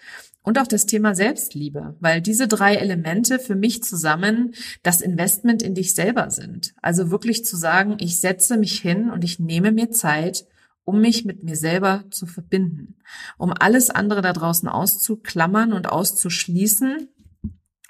und 0.43 0.61
auch 0.61 0.67
das 0.67 0.87
Thema 0.87 1.15
Selbstliebe, 1.15 1.97
weil 1.99 2.21
diese 2.21 2.47
drei 2.47 2.77
Elemente 2.77 3.39
für 3.39 3.57
mich 3.57 3.83
zusammen 3.83 4.55
das 4.83 5.01
Investment 5.01 5.63
in 5.63 5.75
dich 5.75 5.95
selber 5.95 6.31
sind. 6.31 6.75
Also 6.83 7.11
wirklich 7.11 7.45
zu 7.45 7.57
sagen, 7.57 7.97
ich 7.99 8.21
setze 8.21 8.57
mich 8.57 8.79
hin 8.79 9.11
und 9.11 9.25
ich 9.25 9.41
nehme 9.41 9.73
mir 9.73 9.91
Zeit, 9.91 10.47
um 10.85 11.01
mich 11.01 11.25
mit 11.25 11.43
mir 11.43 11.57
selber 11.57 12.05
zu 12.11 12.27
verbinden, 12.27 12.95
um 13.39 13.53
alles 13.53 13.91
andere 13.91 14.23
da 14.23 14.33
draußen 14.33 14.69
auszuklammern 14.69 15.73
und 15.73 15.89
auszuschließen 15.89 17.09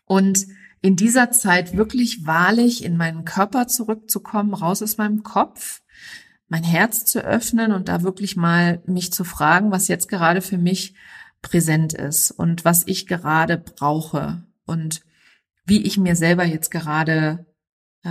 und 0.06 0.46
in 0.80 0.96
dieser 0.96 1.30
Zeit 1.30 1.76
wirklich 1.76 2.26
wahrlich 2.26 2.85
in 2.85 2.96
meinen 2.96 3.24
Körper 3.26 3.66
zurückzukommen, 3.66 4.54
raus 4.54 4.82
aus 4.82 4.96
meinem 4.96 5.22
Kopf, 5.22 5.82
mein 6.48 6.62
Herz 6.62 7.04
zu 7.04 7.20
öffnen 7.20 7.72
und 7.72 7.88
da 7.88 8.02
wirklich 8.02 8.37
mal 8.37 8.82
mich 8.87 9.12
zu 9.12 9.24
fragen, 9.24 9.70
was 9.70 9.88
jetzt 9.88 10.09
gerade 10.09 10.42
für 10.42 10.59
mich 10.59 10.94
präsent 11.42 11.92
ist 11.92 12.30
und 12.30 12.64
was 12.64 12.87
ich 12.87 13.06
gerade 13.06 13.59
brauche 13.59 14.42
und 14.64 15.02
wie 15.64 15.82
ich 15.82 15.98
mir 15.98 16.16
selber 16.16 16.44
jetzt 16.44 16.70
gerade 16.70 17.46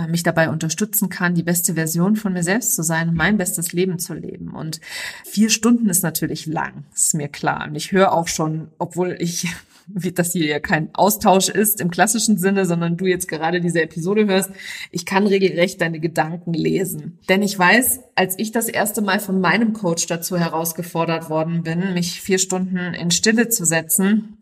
mich 0.08 0.22
dabei 0.22 0.50
unterstützen 0.50 1.08
kann, 1.08 1.34
die 1.34 1.42
beste 1.42 1.74
Version 1.74 2.16
von 2.16 2.32
mir 2.32 2.42
selbst 2.42 2.74
zu 2.74 2.82
sein 2.82 3.08
und 3.08 3.16
mein 3.16 3.36
bestes 3.38 3.72
Leben 3.72 3.98
zu 3.98 4.14
leben. 4.14 4.54
Und 4.54 4.80
vier 5.24 5.50
Stunden 5.50 5.88
ist 5.88 6.02
natürlich 6.02 6.46
lang, 6.46 6.84
ist 6.94 7.14
mir 7.14 7.28
klar. 7.28 7.66
Und 7.68 7.74
ich 7.74 7.92
höre 7.92 8.12
auch 8.12 8.28
schon, 8.28 8.68
obwohl 8.78 9.16
ich 9.18 9.48
wie 9.86 10.12
das 10.12 10.32
hier 10.32 10.46
ja 10.46 10.58
kein 10.58 10.94
Austausch 10.94 11.48
ist 11.48 11.80
im 11.80 11.90
klassischen 11.90 12.38
Sinne, 12.38 12.66
sondern 12.66 12.96
du 12.96 13.06
jetzt 13.06 13.28
gerade 13.28 13.60
diese 13.60 13.82
Episode 13.82 14.26
hörst, 14.26 14.50
ich 14.90 15.06
kann 15.06 15.26
regelrecht 15.26 15.80
deine 15.80 16.00
Gedanken 16.00 16.52
lesen. 16.52 17.18
Denn 17.28 17.42
ich 17.42 17.56
weiß, 17.56 18.00
als 18.14 18.38
ich 18.38 18.52
das 18.52 18.68
erste 18.68 19.00
Mal 19.00 19.20
von 19.20 19.40
meinem 19.40 19.72
Coach 19.72 20.06
dazu 20.06 20.38
herausgefordert 20.38 21.30
worden 21.30 21.62
bin, 21.62 21.94
mich 21.94 22.20
vier 22.20 22.38
Stunden 22.38 22.94
in 22.94 23.10
Stille 23.10 23.48
zu 23.48 23.64
setzen, 23.64 24.38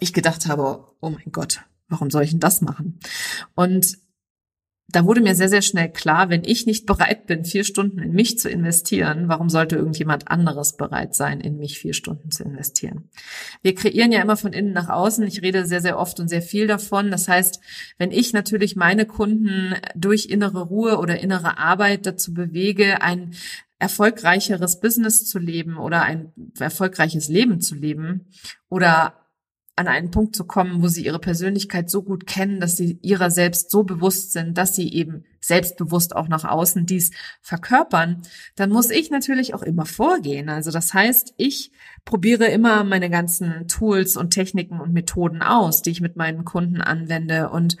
ich 0.00 0.12
gedacht 0.12 0.46
habe, 0.46 0.84
oh 1.00 1.10
mein 1.10 1.30
Gott, 1.30 1.60
warum 1.88 2.10
soll 2.10 2.24
ich 2.24 2.30
denn 2.30 2.40
das 2.40 2.60
machen? 2.60 2.98
Und 3.54 3.98
da 4.88 5.06
wurde 5.06 5.20
mir 5.22 5.34
sehr, 5.34 5.48
sehr 5.48 5.62
schnell 5.62 5.90
klar, 5.90 6.28
wenn 6.28 6.44
ich 6.44 6.66
nicht 6.66 6.86
bereit 6.86 7.26
bin, 7.26 7.44
vier 7.44 7.64
Stunden 7.64 7.98
in 7.98 8.12
mich 8.12 8.38
zu 8.38 8.50
investieren, 8.50 9.28
warum 9.28 9.48
sollte 9.48 9.76
irgendjemand 9.76 10.28
anderes 10.28 10.76
bereit 10.76 11.14
sein, 11.14 11.40
in 11.40 11.56
mich 11.56 11.78
vier 11.78 11.94
Stunden 11.94 12.30
zu 12.30 12.44
investieren? 12.44 13.08
Wir 13.62 13.74
kreieren 13.74 14.12
ja 14.12 14.20
immer 14.20 14.36
von 14.36 14.52
innen 14.52 14.72
nach 14.72 14.88
außen. 14.88 15.26
Ich 15.26 15.40
rede 15.42 15.64
sehr, 15.64 15.80
sehr 15.80 15.98
oft 15.98 16.20
und 16.20 16.28
sehr 16.28 16.42
viel 16.42 16.66
davon. 16.66 17.10
Das 17.10 17.26
heißt, 17.28 17.60
wenn 17.96 18.10
ich 18.10 18.32
natürlich 18.32 18.76
meine 18.76 19.06
Kunden 19.06 19.74
durch 19.94 20.26
innere 20.26 20.62
Ruhe 20.62 20.98
oder 20.98 21.20
innere 21.20 21.58
Arbeit 21.58 22.04
dazu 22.04 22.34
bewege, 22.34 23.00
ein 23.00 23.34
erfolgreicheres 23.78 24.78
Business 24.78 25.24
zu 25.24 25.38
leben 25.38 25.76
oder 25.76 26.02
ein 26.02 26.32
erfolgreiches 26.58 27.28
Leben 27.28 27.60
zu 27.60 27.74
leben 27.74 28.26
oder 28.68 29.21
an 29.74 29.88
einen 29.88 30.10
Punkt 30.10 30.36
zu 30.36 30.44
kommen, 30.44 30.82
wo 30.82 30.88
sie 30.88 31.04
ihre 31.04 31.18
Persönlichkeit 31.18 31.88
so 31.88 32.02
gut 32.02 32.26
kennen, 32.26 32.60
dass 32.60 32.76
sie 32.76 32.98
ihrer 33.00 33.30
selbst 33.30 33.70
so 33.70 33.84
bewusst 33.84 34.32
sind, 34.32 34.58
dass 34.58 34.76
sie 34.76 34.92
eben 34.92 35.24
selbstbewusst 35.40 36.14
auch 36.14 36.28
nach 36.28 36.44
außen 36.44 36.86
dies 36.86 37.10
verkörpern, 37.40 38.22
dann 38.54 38.70
muss 38.70 38.90
ich 38.90 39.10
natürlich 39.10 39.54
auch 39.54 39.62
immer 39.62 39.86
vorgehen. 39.86 40.50
Also 40.50 40.70
das 40.70 40.92
heißt, 40.92 41.34
ich 41.36 41.72
probiere 42.04 42.46
immer 42.46 42.84
meine 42.84 43.10
ganzen 43.10 43.66
Tools 43.66 44.16
und 44.16 44.30
Techniken 44.30 44.78
und 44.78 44.92
Methoden 44.92 45.42
aus, 45.42 45.82
die 45.82 45.90
ich 45.90 46.00
mit 46.00 46.16
meinen 46.16 46.44
Kunden 46.44 46.80
anwende 46.80 47.48
und 47.48 47.76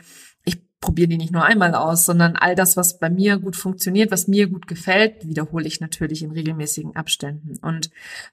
probiere 0.82 1.08
die 1.08 1.16
nicht 1.16 1.32
nur 1.32 1.44
einmal 1.44 1.74
aus, 1.74 2.04
sondern 2.04 2.36
all 2.36 2.54
das, 2.54 2.76
was 2.76 2.98
bei 2.98 3.08
mir 3.08 3.38
gut 3.38 3.56
funktioniert, 3.56 4.10
was 4.10 4.28
mir 4.28 4.48
gut 4.48 4.66
gefällt, 4.66 5.26
wiederhole 5.26 5.66
ich 5.66 5.80
natürlich 5.80 6.22
in 6.22 6.32
regelmäßigen 6.32 6.96
Abständen. 6.96 7.56
Und 7.62 7.90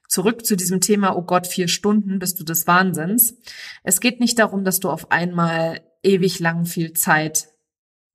zurück 0.08 0.44
zu 0.44 0.56
diesem 0.56 0.82
Thema, 0.82 1.16
oh 1.16 1.22
Gott, 1.22 1.46
vier 1.46 1.68
Stunden 1.68 2.18
bist 2.18 2.38
du 2.38 2.44
des 2.44 2.66
Wahnsinns. 2.66 3.36
Es 3.84 4.00
geht 4.00 4.20
nicht 4.20 4.38
darum, 4.38 4.64
dass 4.64 4.80
du 4.80 4.90
auf 4.90 5.10
einmal 5.12 5.80
ewig 6.02 6.40
lang 6.40 6.66
viel 6.66 6.92
Zeit 6.92 7.48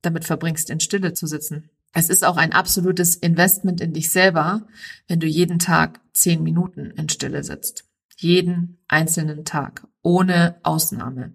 damit 0.02 0.24
verbringst, 0.24 0.70
in 0.70 0.80
Stille 0.80 1.14
zu 1.14 1.26
sitzen. 1.26 1.70
Es 1.94 2.10
ist 2.10 2.24
auch 2.24 2.36
ein 2.36 2.52
absolutes 2.52 3.16
Investment 3.16 3.80
in 3.80 3.94
dich 3.94 4.10
selber, 4.10 4.66
wenn 5.08 5.18
du 5.18 5.26
jeden 5.26 5.58
Tag 5.58 6.00
zehn 6.12 6.42
Minuten 6.42 6.90
in 6.90 7.08
Stille 7.08 7.42
sitzt. 7.42 7.85
Jeden 8.16 8.78
einzelnen 8.88 9.44
Tag, 9.44 9.86
ohne 10.02 10.58
Ausnahme. 10.62 11.34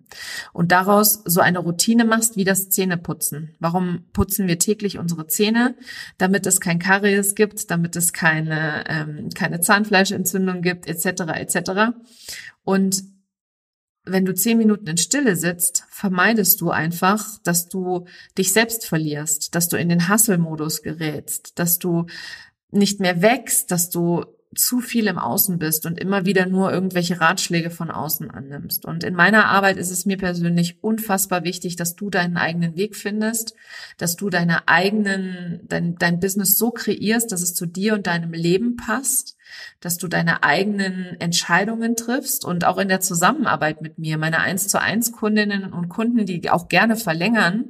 Und 0.52 0.72
daraus 0.72 1.22
so 1.26 1.42
eine 1.42 1.60
Routine 1.60 2.06
machst 2.06 2.38
wie 2.38 2.44
das 2.44 2.70
Zähneputzen. 2.70 3.56
Warum 3.60 4.06
putzen 4.14 4.48
wir 4.48 4.58
täglich 4.58 4.98
unsere 4.98 5.28
Zähne? 5.28 5.76
Damit 6.18 6.48
es 6.48 6.60
kein 6.60 6.80
Karies 6.80 7.36
gibt, 7.36 7.70
damit 7.70 7.96
es 7.96 8.14
keine, 8.14 8.84
ähm, 8.88 9.30
keine 9.36 9.62
Zahnfleischentzündung 9.62 10.62
gibt, 10.62 10.88
etc. 10.88 11.22
etc. 11.36 11.94
Und 12.64 13.04
wenn 14.04 14.26
du 14.26 14.34
zehn 14.34 14.58
Minuten 14.58 14.88
in 14.88 14.98
Stille 14.98 15.36
sitzt, 15.36 15.84
vermeidest 15.90 16.62
du 16.62 16.72
einfach, 16.72 17.38
dass 17.44 17.70
du 17.70 18.06
dich 18.38 18.52
selbst 18.54 18.88
verlierst, 18.88 19.54
dass 19.54 19.70
du 19.70 19.78
in 19.78 19.90
den 19.90 20.10
Hustle-Modus 20.10 20.82
gerätst, 20.82 21.60
dass 21.60 21.78
du 21.78 22.08
nicht 22.72 23.00
mehr 23.00 23.22
wächst, 23.22 23.70
dass 23.70 23.90
du 23.90 24.26
zu 24.54 24.82
viel 24.82 25.08
im 25.08 25.18
Außen 25.18 25.60
bist 25.60 25.86
und 25.86 25.98
immer 25.98 26.26
wieder 26.26 26.46
nur 26.46 26.74
irgendwelche 26.74 27.22
Ratschläge 27.22 27.70
von 27.70 27.90
außen 27.90 28.30
annimmst. 28.30 28.86
Und 28.86 29.06
in 29.06 29.16
meiner 29.16 29.46
Arbeit 29.46 29.78
ist 29.78 29.92
es 29.92 30.06
mir 30.06 30.18
persönlich 30.18 30.84
unfassbar 30.84 31.46
wichtig, 31.46 31.78
dass 31.78 31.96
du 31.96 32.10
deinen 32.10 32.36
eigenen 32.36 32.76
Weg 32.76 32.98
findest, 32.98 33.56
dass 33.98 34.18
du 34.18 34.30
deine 34.30 34.68
eigenen, 34.68 35.62
dein, 35.64 35.96
dein 35.96 36.20
Business 36.20 36.58
so 36.58 36.72
kreierst, 36.72 37.32
dass 37.32 37.42
es 37.42 37.54
zu 37.54 37.66
dir 37.66 37.94
und 37.94 38.08
deinem 38.08 38.34
Leben 38.34 38.76
passt, 38.76 39.38
dass 39.80 39.98
du 39.98 40.10
deine 40.10 40.44
eigenen 40.44 41.20
Entscheidungen 41.22 41.96
triffst 41.96 42.44
und 42.44 42.66
auch 42.66 42.78
in 42.78 42.90
der 42.90 43.00
Zusammenarbeit 43.00 43.82
mit 43.82 44.00
mir, 44.00 44.18
meine 44.18 44.40
eins 44.40 44.68
zu 44.68 44.82
eins 44.82 45.14
Kundinnen 45.14 45.72
und 45.72 45.88
Kunden, 45.88 46.26
die 46.26 46.50
auch 46.50 46.68
gerne 46.68 46.98
verlängern, 46.98 47.70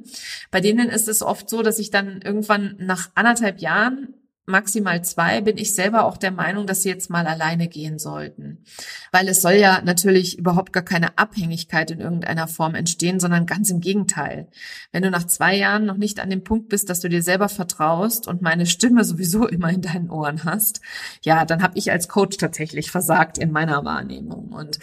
bei 0.50 0.60
denen 0.60 0.88
ist 0.88 1.06
es 1.08 1.22
oft 1.22 1.48
so, 1.48 1.62
dass 1.62 1.78
ich 1.78 1.90
dann 1.90 2.20
irgendwann 2.22 2.74
nach 2.78 3.10
anderthalb 3.14 3.60
Jahren 3.60 4.14
maximal 4.44 5.04
zwei, 5.04 5.40
bin 5.40 5.56
ich 5.56 5.74
selber 5.74 6.04
auch 6.04 6.16
der 6.16 6.32
Meinung, 6.32 6.66
dass 6.66 6.82
sie 6.82 6.88
jetzt 6.88 7.10
mal 7.10 7.26
alleine 7.26 7.68
gehen 7.68 7.98
sollten. 7.98 8.64
Weil 9.12 9.28
es 9.28 9.40
soll 9.40 9.54
ja 9.54 9.80
natürlich 9.82 10.36
überhaupt 10.38 10.72
gar 10.72 10.82
keine 10.82 11.16
Abhängigkeit 11.16 11.90
in 11.92 12.00
irgendeiner 12.00 12.48
Form 12.48 12.74
entstehen, 12.74 13.20
sondern 13.20 13.46
ganz 13.46 13.70
im 13.70 13.80
Gegenteil. 13.80 14.48
Wenn 14.90 15.04
du 15.04 15.10
nach 15.10 15.26
zwei 15.26 15.56
Jahren 15.56 15.86
noch 15.86 15.96
nicht 15.96 16.18
an 16.18 16.30
dem 16.30 16.42
Punkt 16.42 16.68
bist, 16.68 16.90
dass 16.90 17.00
du 17.00 17.08
dir 17.08 17.22
selber 17.22 17.48
vertraust 17.48 18.26
und 18.26 18.42
meine 18.42 18.66
Stimme 18.66 19.04
sowieso 19.04 19.46
immer 19.48 19.70
in 19.70 19.82
deinen 19.82 20.10
Ohren 20.10 20.44
hast, 20.44 20.80
ja, 21.22 21.44
dann 21.44 21.62
habe 21.62 21.78
ich 21.78 21.92
als 21.92 22.08
Coach 22.08 22.36
tatsächlich 22.36 22.90
versagt 22.90 23.38
in 23.38 23.52
meiner 23.52 23.84
Wahrnehmung. 23.84 24.48
Und 24.48 24.80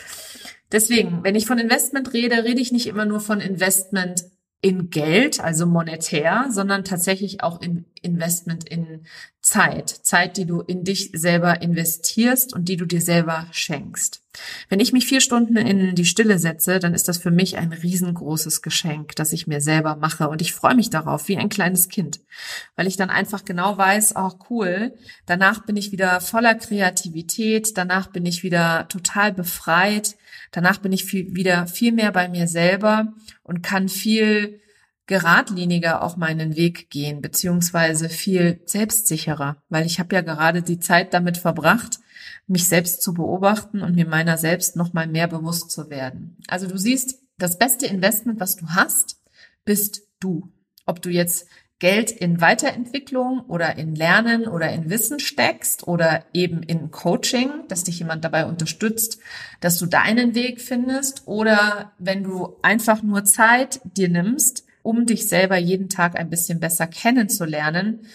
deswegen, 0.72 1.24
wenn 1.24 1.36
ich 1.36 1.46
von 1.46 1.60
Investment 1.60 2.14
rede, 2.14 2.46
rede 2.46 2.62
ich 2.62 2.72
nicht 2.72 2.88
immer 2.88 3.06
nur 3.06 3.20
von 3.20 3.42
Investment 3.42 4.24
in 4.62 4.90
Geld, 4.90 5.40
also 5.40 5.66
monetär, 5.66 6.48
sondern 6.50 6.84
tatsächlich 6.84 7.44
auch 7.44 7.62
in 7.62 7.86
Investment 8.02 8.68
in 8.68 9.06
Zeit. 9.50 9.90
Zeit, 9.90 10.38
die 10.38 10.46
du 10.46 10.62
in 10.62 10.84
dich 10.84 11.10
selber 11.14 11.64
investierst 11.64 12.54
und 12.54 12.70
die 12.70 12.78
du 12.78 12.86
dir 12.86 13.02
selber 13.02 13.48
schenkst. 13.50 14.22
Wenn 14.70 14.80
ich 14.80 14.94
mich 14.94 15.08
vier 15.08 15.22
Stunden 15.22 15.58
in 15.58 15.96
die 15.96 16.06
Stille 16.06 16.38
setze, 16.38 16.78
dann 16.78 16.94
ist 16.94 17.08
das 17.08 17.18
für 17.18 17.32
mich 17.32 17.58
ein 17.58 17.74
riesengroßes 17.74 18.62
Geschenk, 18.62 19.16
das 19.16 19.34
ich 19.34 19.48
mir 19.48 19.60
selber 19.60 19.96
mache. 19.96 20.30
Und 20.30 20.44
ich 20.44 20.54
freue 20.54 20.76
mich 20.76 20.92
darauf, 20.92 21.28
wie 21.28 21.38
ein 21.38 21.50
kleines 21.50 21.90
Kind, 21.90 22.20
weil 22.76 22.86
ich 22.86 22.96
dann 22.96 23.10
einfach 23.10 23.44
genau 23.44 23.76
weiß, 23.76 24.16
auch 24.16 24.36
oh, 24.40 24.46
cool, 24.52 24.94
danach 25.26 25.66
bin 25.66 25.78
ich 25.78 25.92
wieder 25.92 26.22
voller 26.22 26.54
Kreativität, 26.54 27.76
danach 27.76 28.06
bin 28.06 28.28
ich 28.28 28.44
wieder 28.44 28.88
total 28.88 29.34
befreit, 29.34 30.16
danach 30.52 30.78
bin 30.78 30.94
ich 30.94 31.06
viel, 31.06 31.34
wieder 31.34 31.66
viel 31.66 31.92
mehr 31.92 32.12
bei 32.12 32.30
mir 32.30 32.48
selber 32.48 33.14
und 33.42 33.64
kann 33.64 33.90
viel 33.90 34.62
geradliniger 35.10 36.04
auch 36.04 36.18
meinen 36.18 36.56
Weg 36.56 36.92
gehen, 36.92 37.20
beziehungsweise 37.20 38.10
viel 38.10 38.62
selbstsicherer, 38.66 39.58
weil 39.68 39.88
ich 39.88 40.00
habe 40.00 40.14
ja 40.14 40.22
gerade 40.22 40.62
die 40.62 40.80
Zeit 40.80 41.16
damit 41.16 41.38
verbracht, 41.38 41.98
mich 42.46 42.68
selbst 42.68 43.02
zu 43.02 43.16
beobachten 43.16 43.82
und 43.82 43.96
mir 43.96 44.06
meiner 44.06 44.38
selbst 44.38 44.76
noch 44.76 44.94
mal 44.94 45.08
mehr 45.08 45.28
bewusst 45.28 45.72
zu 45.72 45.90
werden. 45.90 46.38
Also 46.48 46.68
du 46.68 46.78
siehst, 46.78 47.24
das 47.40 47.58
beste 47.58 47.88
Investment, 47.88 48.40
was 48.40 48.56
du 48.56 48.68
hast, 48.70 49.20
bist 49.66 50.04
du. 50.20 50.52
Ob 50.86 51.02
du 51.02 51.10
jetzt 51.10 51.48
Geld 51.80 52.12
in 52.12 52.40
Weiterentwicklung 52.40 53.40
oder 53.48 53.78
in 53.78 53.96
Lernen 53.96 54.48
oder 54.48 54.72
in 54.72 54.92
Wissen 54.92 55.20
steckst 55.20 55.88
oder 55.88 56.24
eben 56.34 56.62
in 56.62 56.92
Coaching, 56.92 57.50
dass 57.68 57.86
dich 57.86 57.98
jemand 57.98 58.24
dabei 58.24 58.46
unterstützt, 58.46 59.18
dass 59.60 59.80
du 59.80 59.88
deinen 59.88 60.36
Weg 60.36 60.62
findest 60.62 61.24
oder 61.26 61.94
wenn 61.98 62.24
du 62.24 62.58
einfach 62.62 63.02
nur 63.02 63.26
Zeit 63.26 63.82
dir 63.86 64.10
nimmst, 64.10 64.69
um 64.84 65.06
dich 65.06 65.28
selber 65.28 65.58
jeden 65.58 65.90
Tag 65.90 66.18
ein 66.18 66.30
bisschen 66.30 66.60
besser 66.60 66.88
kennenzulernen, 66.88 68.08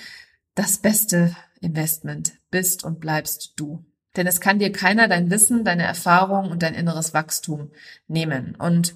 das 0.54 0.78
beste 0.78 1.34
Investment 1.60 2.32
bist 2.50 2.84
und 2.84 3.00
bleibst 3.00 3.54
du. 3.56 3.84
Denn 4.16 4.26
es 4.26 4.40
kann 4.40 4.58
dir 4.58 4.70
keiner 4.70 5.08
dein 5.08 5.30
Wissen, 5.30 5.64
deine 5.64 5.82
Erfahrung 5.82 6.50
und 6.50 6.62
dein 6.62 6.74
inneres 6.74 7.14
Wachstum 7.14 7.70
nehmen. 8.06 8.54
Und 8.56 8.94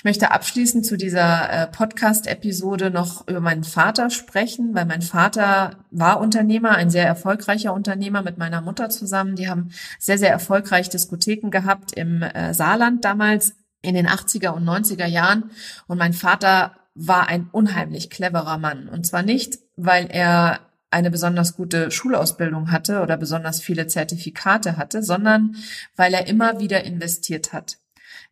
ich 0.00 0.04
möchte 0.04 0.30
abschließend 0.30 0.86
zu 0.86 0.96
dieser 0.96 1.50
äh, 1.52 1.66
Podcast-Episode 1.66 2.90
noch 2.90 3.28
über 3.28 3.40
meinen 3.40 3.64
Vater 3.64 4.08
sprechen, 4.08 4.74
weil 4.74 4.86
mein 4.86 5.02
Vater 5.02 5.84
war 5.90 6.20
Unternehmer, 6.20 6.70
ein 6.70 6.88
sehr 6.88 7.04
erfolgreicher 7.04 7.74
Unternehmer 7.74 8.22
mit 8.22 8.38
meiner 8.38 8.62
Mutter 8.62 8.88
zusammen. 8.88 9.36
Die 9.36 9.50
haben 9.50 9.72
sehr, 9.98 10.16
sehr 10.16 10.30
erfolgreich 10.30 10.88
Diskotheken 10.88 11.50
gehabt 11.50 11.92
im 11.92 12.22
äh, 12.22 12.54
Saarland 12.54 13.04
damals 13.04 13.54
in 13.82 13.94
den 13.94 14.08
80er 14.08 14.50
und 14.50 14.64
90er 14.64 15.04
Jahren. 15.04 15.50
Und 15.86 15.98
mein 15.98 16.14
Vater 16.14 16.76
war 17.02 17.28
ein 17.28 17.48
unheimlich 17.50 18.10
cleverer 18.10 18.58
Mann. 18.58 18.88
Und 18.88 19.06
zwar 19.06 19.22
nicht, 19.22 19.58
weil 19.76 20.06
er 20.10 20.60
eine 20.90 21.10
besonders 21.10 21.56
gute 21.56 21.90
Schulausbildung 21.90 22.70
hatte 22.70 23.00
oder 23.00 23.16
besonders 23.16 23.62
viele 23.62 23.86
Zertifikate 23.86 24.76
hatte, 24.76 25.02
sondern 25.02 25.56
weil 25.96 26.12
er 26.12 26.26
immer 26.26 26.60
wieder 26.60 26.84
investiert 26.84 27.52
hat. 27.52 27.78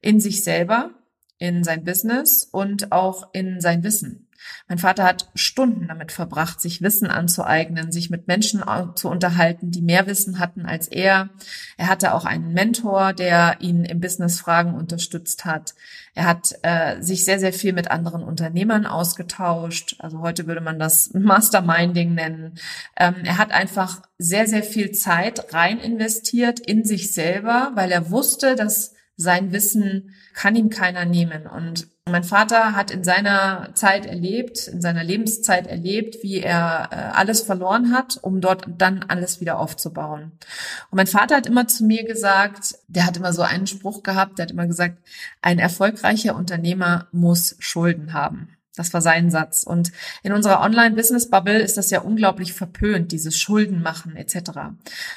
In 0.03 0.21
sich 0.21 0.45
selber, 0.45 0.91
in 1.39 1.65
sein 1.65 1.85
Business 1.85 2.45
und 2.45 2.93
auch 2.93 3.33
in 3.33 3.61
sein 3.61 3.83
Wissen. 3.85 4.28
Mein 4.69 4.79
Vater 4.79 5.05
hat 5.05 5.29
Stunden 5.35 5.89
damit 5.89 6.13
verbracht, 6.13 6.61
sich 6.61 6.83
Wissen 6.83 7.09
anzueignen, 7.09 7.93
sich 7.93 8.11
mit 8.11 8.29
Menschen 8.29 8.63
zu 8.95 9.09
unterhalten, 9.09 9.71
die 9.71 9.83
mehr 9.83 10.07
Wissen 10.07 10.39
hatten 10.39 10.67
als 10.67 10.89
er. 10.89 11.31
Er 11.77 11.89
hatte 11.89 12.15
auch 12.15 12.25
einen 12.25 12.53
Mentor, 12.53 13.13
der 13.13 13.57
ihn 13.61 13.85
im 13.85 14.01
Businessfragen 14.01 14.75
unterstützt 14.75 15.45
hat. 15.45 15.75
Er 16.15 16.27
hat 16.27 16.55
äh, 16.63 17.01
sich 17.01 17.25
sehr, 17.25 17.39
sehr 17.39 17.53
viel 17.53 17.73
mit 17.73 17.91
anderen 17.91 18.23
Unternehmern 18.23 18.87
ausgetauscht. 18.87 19.97
Also 20.01 20.21
heute 20.21 20.47
würde 20.47 20.61
man 20.61 20.79
das 20.79 21.11
Masterminding 21.15 22.15
nennen. 22.15 22.59
Ähm, 22.97 23.17
er 23.25 23.39
hat 23.39 23.53
einfach 23.53 24.03
sehr, 24.19 24.47
sehr 24.47 24.63
viel 24.63 24.93
Zeit 24.93 25.55
rein 25.55 25.79
investiert 25.79 26.61
in 26.61 26.85
sich 26.85 27.13
selber, 27.13 27.73
weil 27.75 27.93
er 27.93 28.11
wusste, 28.11 28.57
dass 28.57 28.95
sein 29.17 29.53
Wissen 29.53 30.15
kann 30.33 30.57
ihm 30.57 30.71
keiner 30.71 31.05
nehmen. 31.05 31.47
Und 31.47 31.89
Mein 32.09 32.25
Vater 32.25 32.75
hat 32.75 32.91
in 32.91 33.05
seiner 33.05 33.71
Zeit 33.75 34.07
erlebt, 34.07 34.69
in 34.69 34.81
seiner 34.81 35.05
Lebenszeit 35.05 35.67
erlebt, 35.67 36.19
wie 36.23 36.41
er 36.41 36.89
äh, 36.91 36.97
alles 37.17 37.43
verloren 37.43 37.93
hat, 37.93 38.19
um 38.21 38.41
dort 38.41 38.67
dann 38.79 39.05
alles 39.07 39.41
wieder 39.41 39.59
aufzubauen. 39.59 40.33
Und 40.91 40.97
mein 40.97 41.07
Vater 41.07 41.37
hat 41.37 41.47
immer 41.47 41.69
zu 41.69 41.85
mir 41.85 42.05
gesagt, 42.05 42.77
der 42.89 43.07
hat 43.07 43.17
immer 43.17 43.33
so 43.33 43.43
einen 43.43 43.67
Spruch 43.67 44.03
gehabt, 44.03 44.39
der 44.39 44.45
hat 44.45 44.51
immer 44.51 44.67
gesagt, 44.67 44.99
ein 45.43 45.59
erfolgreicher 45.59 46.35
Unternehmer 46.35 47.09
muss 47.13 47.57
Schulden 47.59 48.13
haben. 48.13 48.57
Das 48.79 48.95
war 48.95 49.01
sein 49.01 49.31
Satz. 49.31 49.65
Und 49.65 49.91
in 50.23 50.33
unserer 50.33 50.61
Online-Business-Bubble 50.61 51.59
ist 51.59 51.77
das 51.77 51.91
ja 51.91 52.01
unglaublich 52.01 52.53
verpönt, 52.53 53.13
dieses 53.13 53.39
Schulden 53.39 53.83
machen 53.83 54.17
etc. 54.17 54.51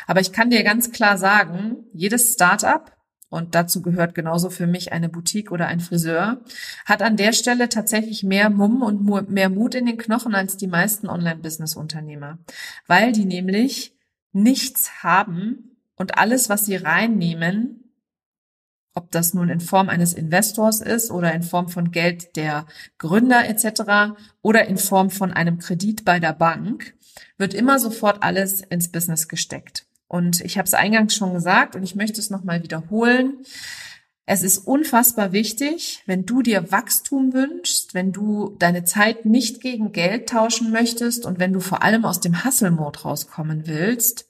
Aber 0.07 0.19
ich 0.19 0.31
kann 0.33 0.49
dir 0.49 0.63
ganz 0.63 0.91
klar 0.91 1.17
sagen, 1.17 1.77
jedes 1.93 2.33
Startup 2.33 2.91
und 3.31 3.55
dazu 3.55 3.81
gehört 3.81 4.13
genauso 4.13 4.49
für 4.49 4.67
mich 4.67 4.91
eine 4.91 5.07
Boutique 5.07 5.51
oder 5.51 5.67
ein 5.67 5.79
Friseur, 5.79 6.41
hat 6.85 7.01
an 7.01 7.15
der 7.15 7.31
Stelle 7.31 7.69
tatsächlich 7.69 8.23
mehr 8.23 8.49
Mumm 8.49 8.83
und 8.83 9.29
mehr 9.29 9.49
Mut 9.49 9.73
in 9.73 9.85
den 9.85 9.97
Knochen 9.97 10.35
als 10.35 10.57
die 10.57 10.67
meisten 10.67 11.07
Online-Business-Unternehmer, 11.07 12.39
weil 12.87 13.13
die 13.13 13.23
nämlich 13.23 13.95
nichts 14.33 15.01
haben 15.01 15.77
und 15.95 16.17
alles, 16.17 16.49
was 16.49 16.65
sie 16.65 16.75
reinnehmen, 16.75 17.95
ob 18.93 19.11
das 19.11 19.33
nun 19.33 19.47
in 19.47 19.61
Form 19.61 19.87
eines 19.87 20.13
Investors 20.13 20.81
ist 20.81 21.09
oder 21.09 21.33
in 21.33 21.43
Form 21.43 21.69
von 21.69 21.91
Geld 21.91 22.35
der 22.35 22.65
Gründer 22.97 23.47
etc. 23.47 24.17
oder 24.41 24.65
in 24.65 24.75
Form 24.77 25.09
von 25.09 25.31
einem 25.31 25.57
Kredit 25.57 26.03
bei 26.03 26.19
der 26.19 26.33
Bank, 26.33 26.95
wird 27.37 27.53
immer 27.53 27.79
sofort 27.79 28.23
alles 28.23 28.59
ins 28.59 28.91
Business 28.91 29.29
gesteckt. 29.29 29.85
Und 30.11 30.41
ich 30.41 30.57
habe 30.57 30.65
es 30.65 30.73
eingangs 30.73 31.15
schon 31.15 31.33
gesagt 31.33 31.73
und 31.77 31.83
ich 31.83 31.95
möchte 31.95 32.19
es 32.19 32.29
nochmal 32.29 32.63
wiederholen. 32.63 33.45
Es 34.25 34.43
ist 34.43 34.57
unfassbar 34.57 35.31
wichtig, 35.31 36.03
wenn 36.05 36.25
du 36.25 36.41
dir 36.41 36.69
Wachstum 36.69 37.31
wünschst, 37.31 37.93
wenn 37.93 38.11
du 38.11 38.57
deine 38.59 38.83
Zeit 38.83 39.23
nicht 39.23 39.61
gegen 39.61 39.93
Geld 39.93 40.27
tauschen 40.27 40.69
möchtest 40.69 41.25
und 41.25 41.39
wenn 41.39 41.53
du 41.53 41.61
vor 41.61 41.81
allem 41.81 42.03
aus 42.03 42.19
dem 42.19 42.43
Hustle-Mode 42.43 43.03
rauskommen 43.03 43.67
willst, 43.67 44.27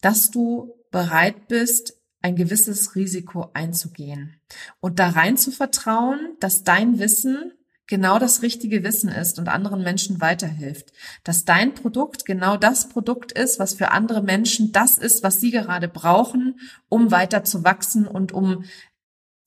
dass 0.00 0.30
du 0.30 0.74
bereit 0.90 1.48
bist, 1.48 2.00
ein 2.22 2.34
gewisses 2.34 2.94
Risiko 2.94 3.50
einzugehen 3.52 4.40
und 4.80 4.98
da 5.00 5.10
rein 5.10 5.36
zu 5.36 5.50
vertrauen, 5.50 6.34
dass 6.40 6.64
dein 6.64 6.98
Wissen 6.98 7.52
genau 7.86 8.18
das 8.18 8.42
richtige 8.42 8.82
Wissen 8.82 9.08
ist 9.08 9.38
und 9.38 9.48
anderen 9.48 9.82
Menschen 9.82 10.20
weiterhilft. 10.20 10.92
Dass 11.22 11.44
dein 11.44 11.74
Produkt 11.74 12.24
genau 12.24 12.56
das 12.56 12.88
Produkt 12.88 13.32
ist, 13.32 13.58
was 13.58 13.74
für 13.74 13.90
andere 13.90 14.22
Menschen 14.22 14.72
das 14.72 14.98
ist, 14.98 15.22
was 15.22 15.40
sie 15.40 15.50
gerade 15.50 15.88
brauchen, 15.88 16.60
um 16.88 17.10
weiter 17.10 17.44
zu 17.44 17.64
wachsen 17.64 18.06
und 18.06 18.32
um 18.32 18.64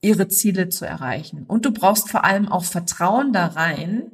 ihre 0.00 0.28
Ziele 0.28 0.68
zu 0.68 0.86
erreichen. 0.86 1.44
Und 1.46 1.64
du 1.64 1.72
brauchst 1.72 2.08
vor 2.08 2.24
allem 2.24 2.48
auch 2.48 2.64
Vertrauen 2.64 3.32
da 3.32 3.46
rein, 3.46 4.12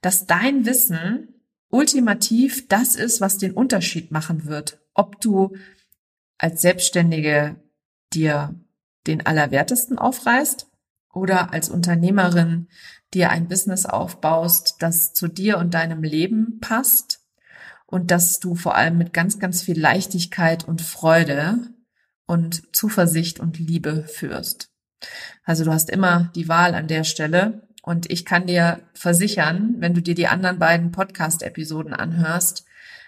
dass 0.00 0.26
dein 0.26 0.64
Wissen 0.64 1.40
ultimativ 1.70 2.68
das 2.68 2.94
ist, 2.94 3.20
was 3.20 3.38
den 3.38 3.52
Unterschied 3.52 4.12
machen 4.12 4.44
wird. 4.44 4.78
Ob 4.94 5.20
du 5.20 5.56
als 6.38 6.62
Selbstständige 6.62 7.56
dir 8.12 8.54
den 9.08 9.26
Allerwertesten 9.26 9.98
aufreißt 9.98 10.68
oder 11.14 11.52
als 11.52 11.68
Unternehmerin 11.68 12.68
dir 13.12 13.30
ein 13.30 13.48
Business 13.48 13.86
aufbaust, 13.86 14.76
das 14.80 15.12
zu 15.12 15.28
dir 15.28 15.58
und 15.58 15.74
deinem 15.74 16.02
Leben 16.02 16.58
passt 16.60 17.20
und 17.86 18.10
dass 18.10 18.40
du 18.40 18.54
vor 18.54 18.74
allem 18.74 18.98
mit 18.98 19.12
ganz, 19.12 19.38
ganz 19.38 19.62
viel 19.62 19.78
Leichtigkeit 19.78 20.64
und 20.66 20.82
Freude 20.82 21.58
und 22.26 22.74
Zuversicht 22.74 23.38
und 23.40 23.58
Liebe 23.58 24.04
führst. 24.04 24.70
Also 25.44 25.64
du 25.64 25.72
hast 25.72 25.90
immer 25.90 26.32
die 26.34 26.48
Wahl 26.48 26.74
an 26.74 26.88
der 26.88 27.04
Stelle 27.04 27.68
und 27.82 28.10
ich 28.10 28.24
kann 28.24 28.46
dir 28.46 28.80
versichern, 28.94 29.74
wenn 29.78 29.94
du 29.94 30.00
dir 30.00 30.14
die 30.14 30.26
anderen 30.26 30.58
beiden 30.58 30.90
Podcast-Episoden 30.90 31.92
anhörst, 31.92 32.64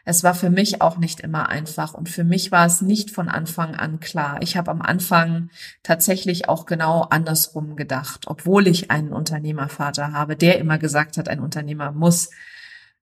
es 0.09 0.23
war 0.23 0.35
für 0.35 0.51
mich 0.51 0.81
auch 0.83 0.99
nicht 0.99 1.19
immer 1.19 1.49
einfach 1.49 1.92
und 1.92 2.09
für 2.09 2.23
mich 2.23 2.53
war 2.53 2.64
es 2.64 2.81
nicht 2.81 3.11
von 3.11 3.29
Anfang 3.29 3.75
an 3.75 3.99
klar. 3.99 4.38
Ich 4.40 4.57
habe 4.57 4.71
am 4.71 4.81
Anfang 4.81 5.51
tatsächlich 5.83 6.49
auch 6.49 6.64
genau 6.64 7.03
andersrum 7.03 7.75
gedacht, 7.75 8.27
obwohl 8.29 8.69
ich 8.69 8.92
einen 8.92 9.12
Unternehmervater 9.12 10.12
habe, 10.12 10.37
der 10.37 10.61
immer 10.61 10.79
gesagt 10.79 11.19
hat, 11.19 11.29
ein 11.29 11.40
Unternehmer 11.40 11.90
muss 11.90 12.31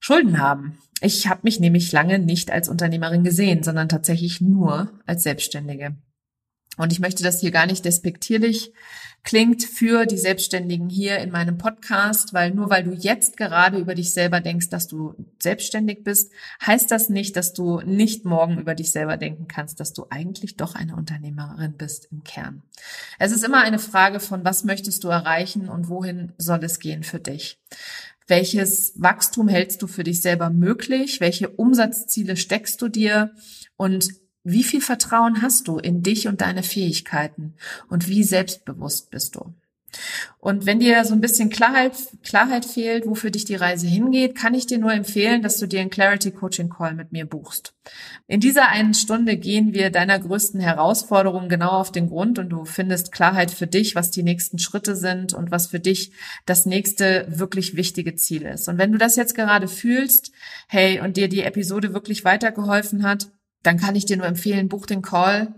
Schulden 0.00 0.40
haben. 0.40 0.78
Ich 1.02 1.28
habe 1.28 1.40
mich 1.42 1.60
nämlich 1.60 1.92
lange 1.92 2.18
nicht 2.18 2.50
als 2.50 2.70
Unternehmerin 2.70 3.22
gesehen, 3.22 3.62
sondern 3.62 3.90
tatsächlich 3.90 4.40
nur 4.40 4.90
als 5.04 5.24
Selbstständige. 5.24 5.96
Und 6.76 6.92
ich 6.92 7.00
möchte 7.00 7.22
das 7.22 7.40
hier 7.40 7.50
gar 7.50 7.66
nicht 7.66 7.84
despektierlich 7.84 8.72
klingt 9.24 9.64
für 9.64 10.04
die 10.04 10.18
Selbstständigen 10.18 10.90
hier 10.90 11.18
in 11.18 11.30
meinem 11.30 11.56
Podcast, 11.56 12.34
weil 12.34 12.52
nur 12.52 12.68
weil 12.68 12.84
du 12.84 12.92
jetzt 12.92 13.38
gerade 13.38 13.78
über 13.78 13.94
dich 13.94 14.12
selber 14.12 14.40
denkst, 14.40 14.68
dass 14.68 14.86
du 14.86 15.14
selbstständig 15.42 16.04
bist, 16.04 16.30
heißt 16.64 16.90
das 16.90 17.08
nicht, 17.08 17.34
dass 17.36 17.54
du 17.54 17.80
nicht 17.80 18.26
morgen 18.26 18.58
über 18.58 18.74
dich 18.74 18.92
selber 18.92 19.16
denken 19.16 19.48
kannst, 19.48 19.80
dass 19.80 19.94
du 19.94 20.06
eigentlich 20.10 20.56
doch 20.56 20.74
eine 20.74 20.94
Unternehmerin 20.94 21.72
bist 21.72 22.08
im 22.12 22.22
Kern. 22.22 22.62
Es 23.18 23.32
ist 23.32 23.44
immer 23.44 23.62
eine 23.62 23.78
Frage 23.78 24.20
von, 24.20 24.44
was 24.44 24.62
möchtest 24.62 25.02
du 25.04 25.08
erreichen 25.08 25.70
und 25.70 25.88
wohin 25.88 26.32
soll 26.36 26.62
es 26.62 26.78
gehen 26.78 27.02
für 27.02 27.18
dich? 27.18 27.58
Welches 28.26 28.92
Wachstum 28.96 29.48
hältst 29.48 29.80
du 29.82 29.86
für 29.86 30.04
dich 30.04 30.20
selber 30.20 30.50
möglich? 30.50 31.20
Welche 31.20 31.48
Umsatzziele 31.48 32.36
steckst 32.36 32.80
du 32.80 32.88
dir? 32.88 33.32
Und 33.76 34.08
wie 34.44 34.62
viel 34.62 34.80
Vertrauen 34.80 35.42
hast 35.42 35.68
du 35.68 35.78
in 35.78 36.02
dich 36.02 36.28
und 36.28 36.42
deine 36.42 36.62
Fähigkeiten? 36.62 37.54
Und 37.88 38.08
wie 38.08 38.22
selbstbewusst 38.22 39.10
bist 39.10 39.36
du? 39.36 39.54
Und 40.38 40.66
wenn 40.66 40.80
dir 40.80 41.04
so 41.04 41.14
ein 41.14 41.20
bisschen 41.20 41.50
Klarheit, 41.50 41.92
Klarheit 42.22 42.64
fehlt, 42.64 43.06
wofür 43.06 43.30
dich 43.30 43.44
die 43.44 43.54
Reise 43.54 43.86
hingeht, 43.86 44.34
kann 44.34 44.54
ich 44.54 44.66
dir 44.66 44.78
nur 44.78 44.92
empfehlen, 44.92 45.42
dass 45.42 45.58
du 45.58 45.66
dir 45.66 45.80
einen 45.80 45.90
Clarity 45.90 46.32
Coaching 46.32 46.68
Call 46.68 46.94
mit 46.94 47.12
mir 47.12 47.24
buchst. 47.24 47.74
In 48.26 48.40
dieser 48.40 48.68
einen 48.68 48.94
Stunde 48.94 49.36
gehen 49.36 49.72
wir 49.72 49.90
deiner 49.90 50.18
größten 50.18 50.60
Herausforderungen 50.60 51.48
genau 51.48 51.70
auf 51.70 51.92
den 51.92 52.08
Grund 52.08 52.38
und 52.38 52.50
du 52.50 52.64
findest 52.64 53.12
Klarheit 53.12 53.50
für 53.50 53.66
dich, 53.66 53.94
was 53.94 54.10
die 54.10 54.22
nächsten 54.22 54.58
Schritte 54.58 54.96
sind 54.96 55.32
und 55.32 55.50
was 55.50 55.68
für 55.68 55.80
dich 55.80 56.12
das 56.46 56.66
nächste 56.66 57.26
wirklich 57.28 57.76
wichtige 57.76 58.14
Ziel 58.14 58.42
ist. 58.42 58.68
Und 58.68 58.78
wenn 58.78 58.92
du 58.92 58.98
das 58.98 59.16
jetzt 59.16 59.34
gerade 59.34 59.68
fühlst, 59.68 60.32
hey, 60.68 61.00
und 61.00 61.16
dir 61.16 61.28
die 61.28 61.42
Episode 61.42 61.94
wirklich 61.94 62.24
weitergeholfen 62.24 63.02
hat, 63.02 63.28
dann 63.64 63.78
kann 63.78 63.96
ich 63.96 64.06
dir 64.06 64.16
nur 64.16 64.26
empfehlen, 64.26 64.68
buch 64.68 64.86
den 64.86 65.02
Call, 65.02 65.54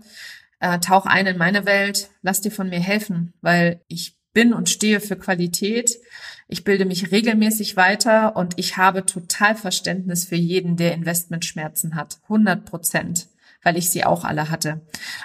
äh, 0.59 0.79
tauch 0.79 1.05
ein 1.05 1.27
in 1.27 1.37
meine 1.37 1.65
Welt, 1.65 2.09
lass 2.23 2.41
dir 2.41 2.51
von 2.51 2.69
mir 2.69 2.79
helfen, 2.79 3.33
weil 3.41 3.81
ich 3.87 4.17
bin 4.33 4.53
und 4.53 4.69
stehe 4.69 4.99
für 4.99 5.15
Qualität. 5.15 5.97
Ich 6.47 6.63
bilde 6.63 6.85
mich 6.85 7.11
regelmäßig 7.11 7.75
weiter 7.75 8.35
und 8.35 8.53
ich 8.57 8.77
habe 8.77 9.05
total 9.05 9.55
Verständnis 9.55 10.25
für 10.25 10.35
jeden, 10.35 10.77
der 10.77 10.93
Investmentschmerzen 10.93 11.95
hat. 11.95 12.19
100 12.23 12.65
Prozent, 12.65 13.27
weil 13.63 13.77
ich 13.77 13.89
sie 13.89 14.05
auch 14.05 14.23
alle 14.23 14.49
hatte. 14.49 14.81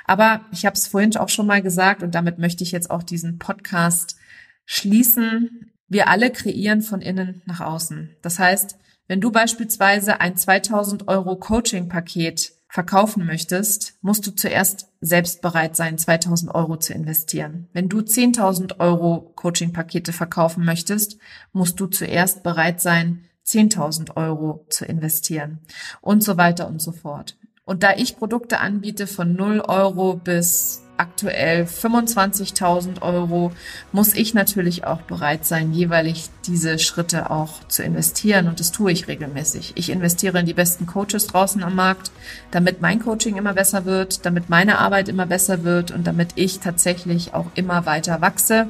Aber 0.06 0.46
ich 0.50 0.66
habe 0.66 0.74
es 0.74 0.88
vorhin 0.88 1.16
auch 1.16 1.28
schon 1.28 1.46
mal 1.46 1.62
gesagt 1.62 2.02
und 2.02 2.14
damit 2.14 2.38
möchte 2.38 2.64
ich 2.64 2.72
jetzt 2.72 2.90
auch 2.90 3.02
diesen 3.02 3.38
Podcast 3.38 4.16
schließen. 4.64 5.70
Wir 5.88 6.08
alle 6.08 6.30
kreieren 6.30 6.82
von 6.82 7.00
innen 7.02 7.42
nach 7.44 7.60
außen. 7.60 8.16
Das 8.22 8.38
heißt, 8.38 8.76
wenn 9.08 9.20
du 9.20 9.30
beispielsweise 9.30 10.20
ein 10.20 10.36
2000 10.36 11.06
Euro 11.08 11.36
Coaching-Paket 11.36 12.52
verkaufen 12.72 13.26
möchtest, 13.26 13.98
musst 14.00 14.26
du 14.26 14.30
zuerst 14.30 14.88
selbst 15.02 15.42
bereit 15.42 15.76
sein, 15.76 15.98
2000 15.98 16.54
Euro 16.54 16.78
zu 16.78 16.94
investieren. 16.94 17.68
Wenn 17.74 17.90
du 17.90 17.98
10.000 17.98 18.80
Euro 18.80 19.30
Coaching-Pakete 19.36 20.14
verkaufen 20.14 20.64
möchtest, 20.64 21.18
musst 21.52 21.78
du 21.80 21.86
zuerst 21.86 22.42
bereit 22.42 22.80
sein, 22.80 23.26
10.000 23.46 24.16
Euro 24.16 24.64
zu 24.70 24.86
investieren 24.86 25.58
und 26.00 26.24
so 26.24 26.38
weiter 26.38 26.66
und 26.66 26.80
so 26.80 26.92
fort. 26.92 27.36
Und 27.66 27.82
da 27.82 27.92
ich 27.94 28.16
Produkte 28.16 28.58
anbiete 28.58 29.06
von 29.06 29.34
0 29.34 29.60
Euro 29.60 30.14
bis 30.14 30.82
aktuell 31.02 31.64
25.000 31.64 33.02
Euro, 33.02 33.50
muss 33.90 34.14
ich 34.14 34.34
natürlich 34.34 34.84
auch 34.84 35.02
bereit 35.02 35.44
sein, 35.44 35.72
jeweilig 35.72 36.30
diese 36.46 36.78
Schritte 36.78 37.30
auch 37.30 37.66
zu 37.66 37.82
investieren. 37.82 38.46
Und 38.46 38.60
das 38.60 38.70
tue 38.70 38.92
ich 38.92 39.08
regelmäßig. 39.08 39.72
Ich 39.74 39.90
investiere 39.90 40.38
in 40.38 40.46
die 40.46 40.54
besten 40.54 40.86
Coaches 40.86 41.26
draußen 41.26 41.62
am 41.64 41.74
Markt, 41.74 42.12
damit 42.52 42.80
mein 42.80 43.00
Coaching 43.00 43.36
immer 43.36 43.52
besser 43.52 43.84
wird, 43.84 44.24
damit 44.24 44.48
meine 44.48 44.78
Arbeit 44.78 45.08
immer 45.08 45.26
besser 45.26 45.64
wird 45.64 45.90
und 45.90 46.06
damit 46.06 46.30
ich 46.36 46.60
tatsächlich 46.60 47.34
auch 47.34 47.46
immer 47.56 47.84
weiter 47.84 48.20
wachse 48.20 48.68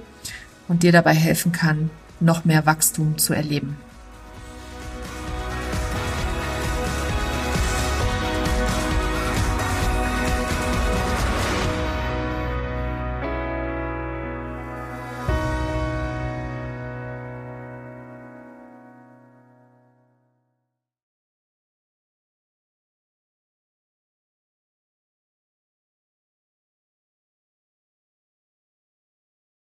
und 0.68 0.82
dir 0.82 0.92
dabei 0.92 1.14
helfen 1.14 1.52
kann, 1.52 1.90
noch 2.18 2.46
mehr 2.46 2.64
Wachstum 2.64 3.18
zu 3.18 3.34
erleben. 3.34 3.76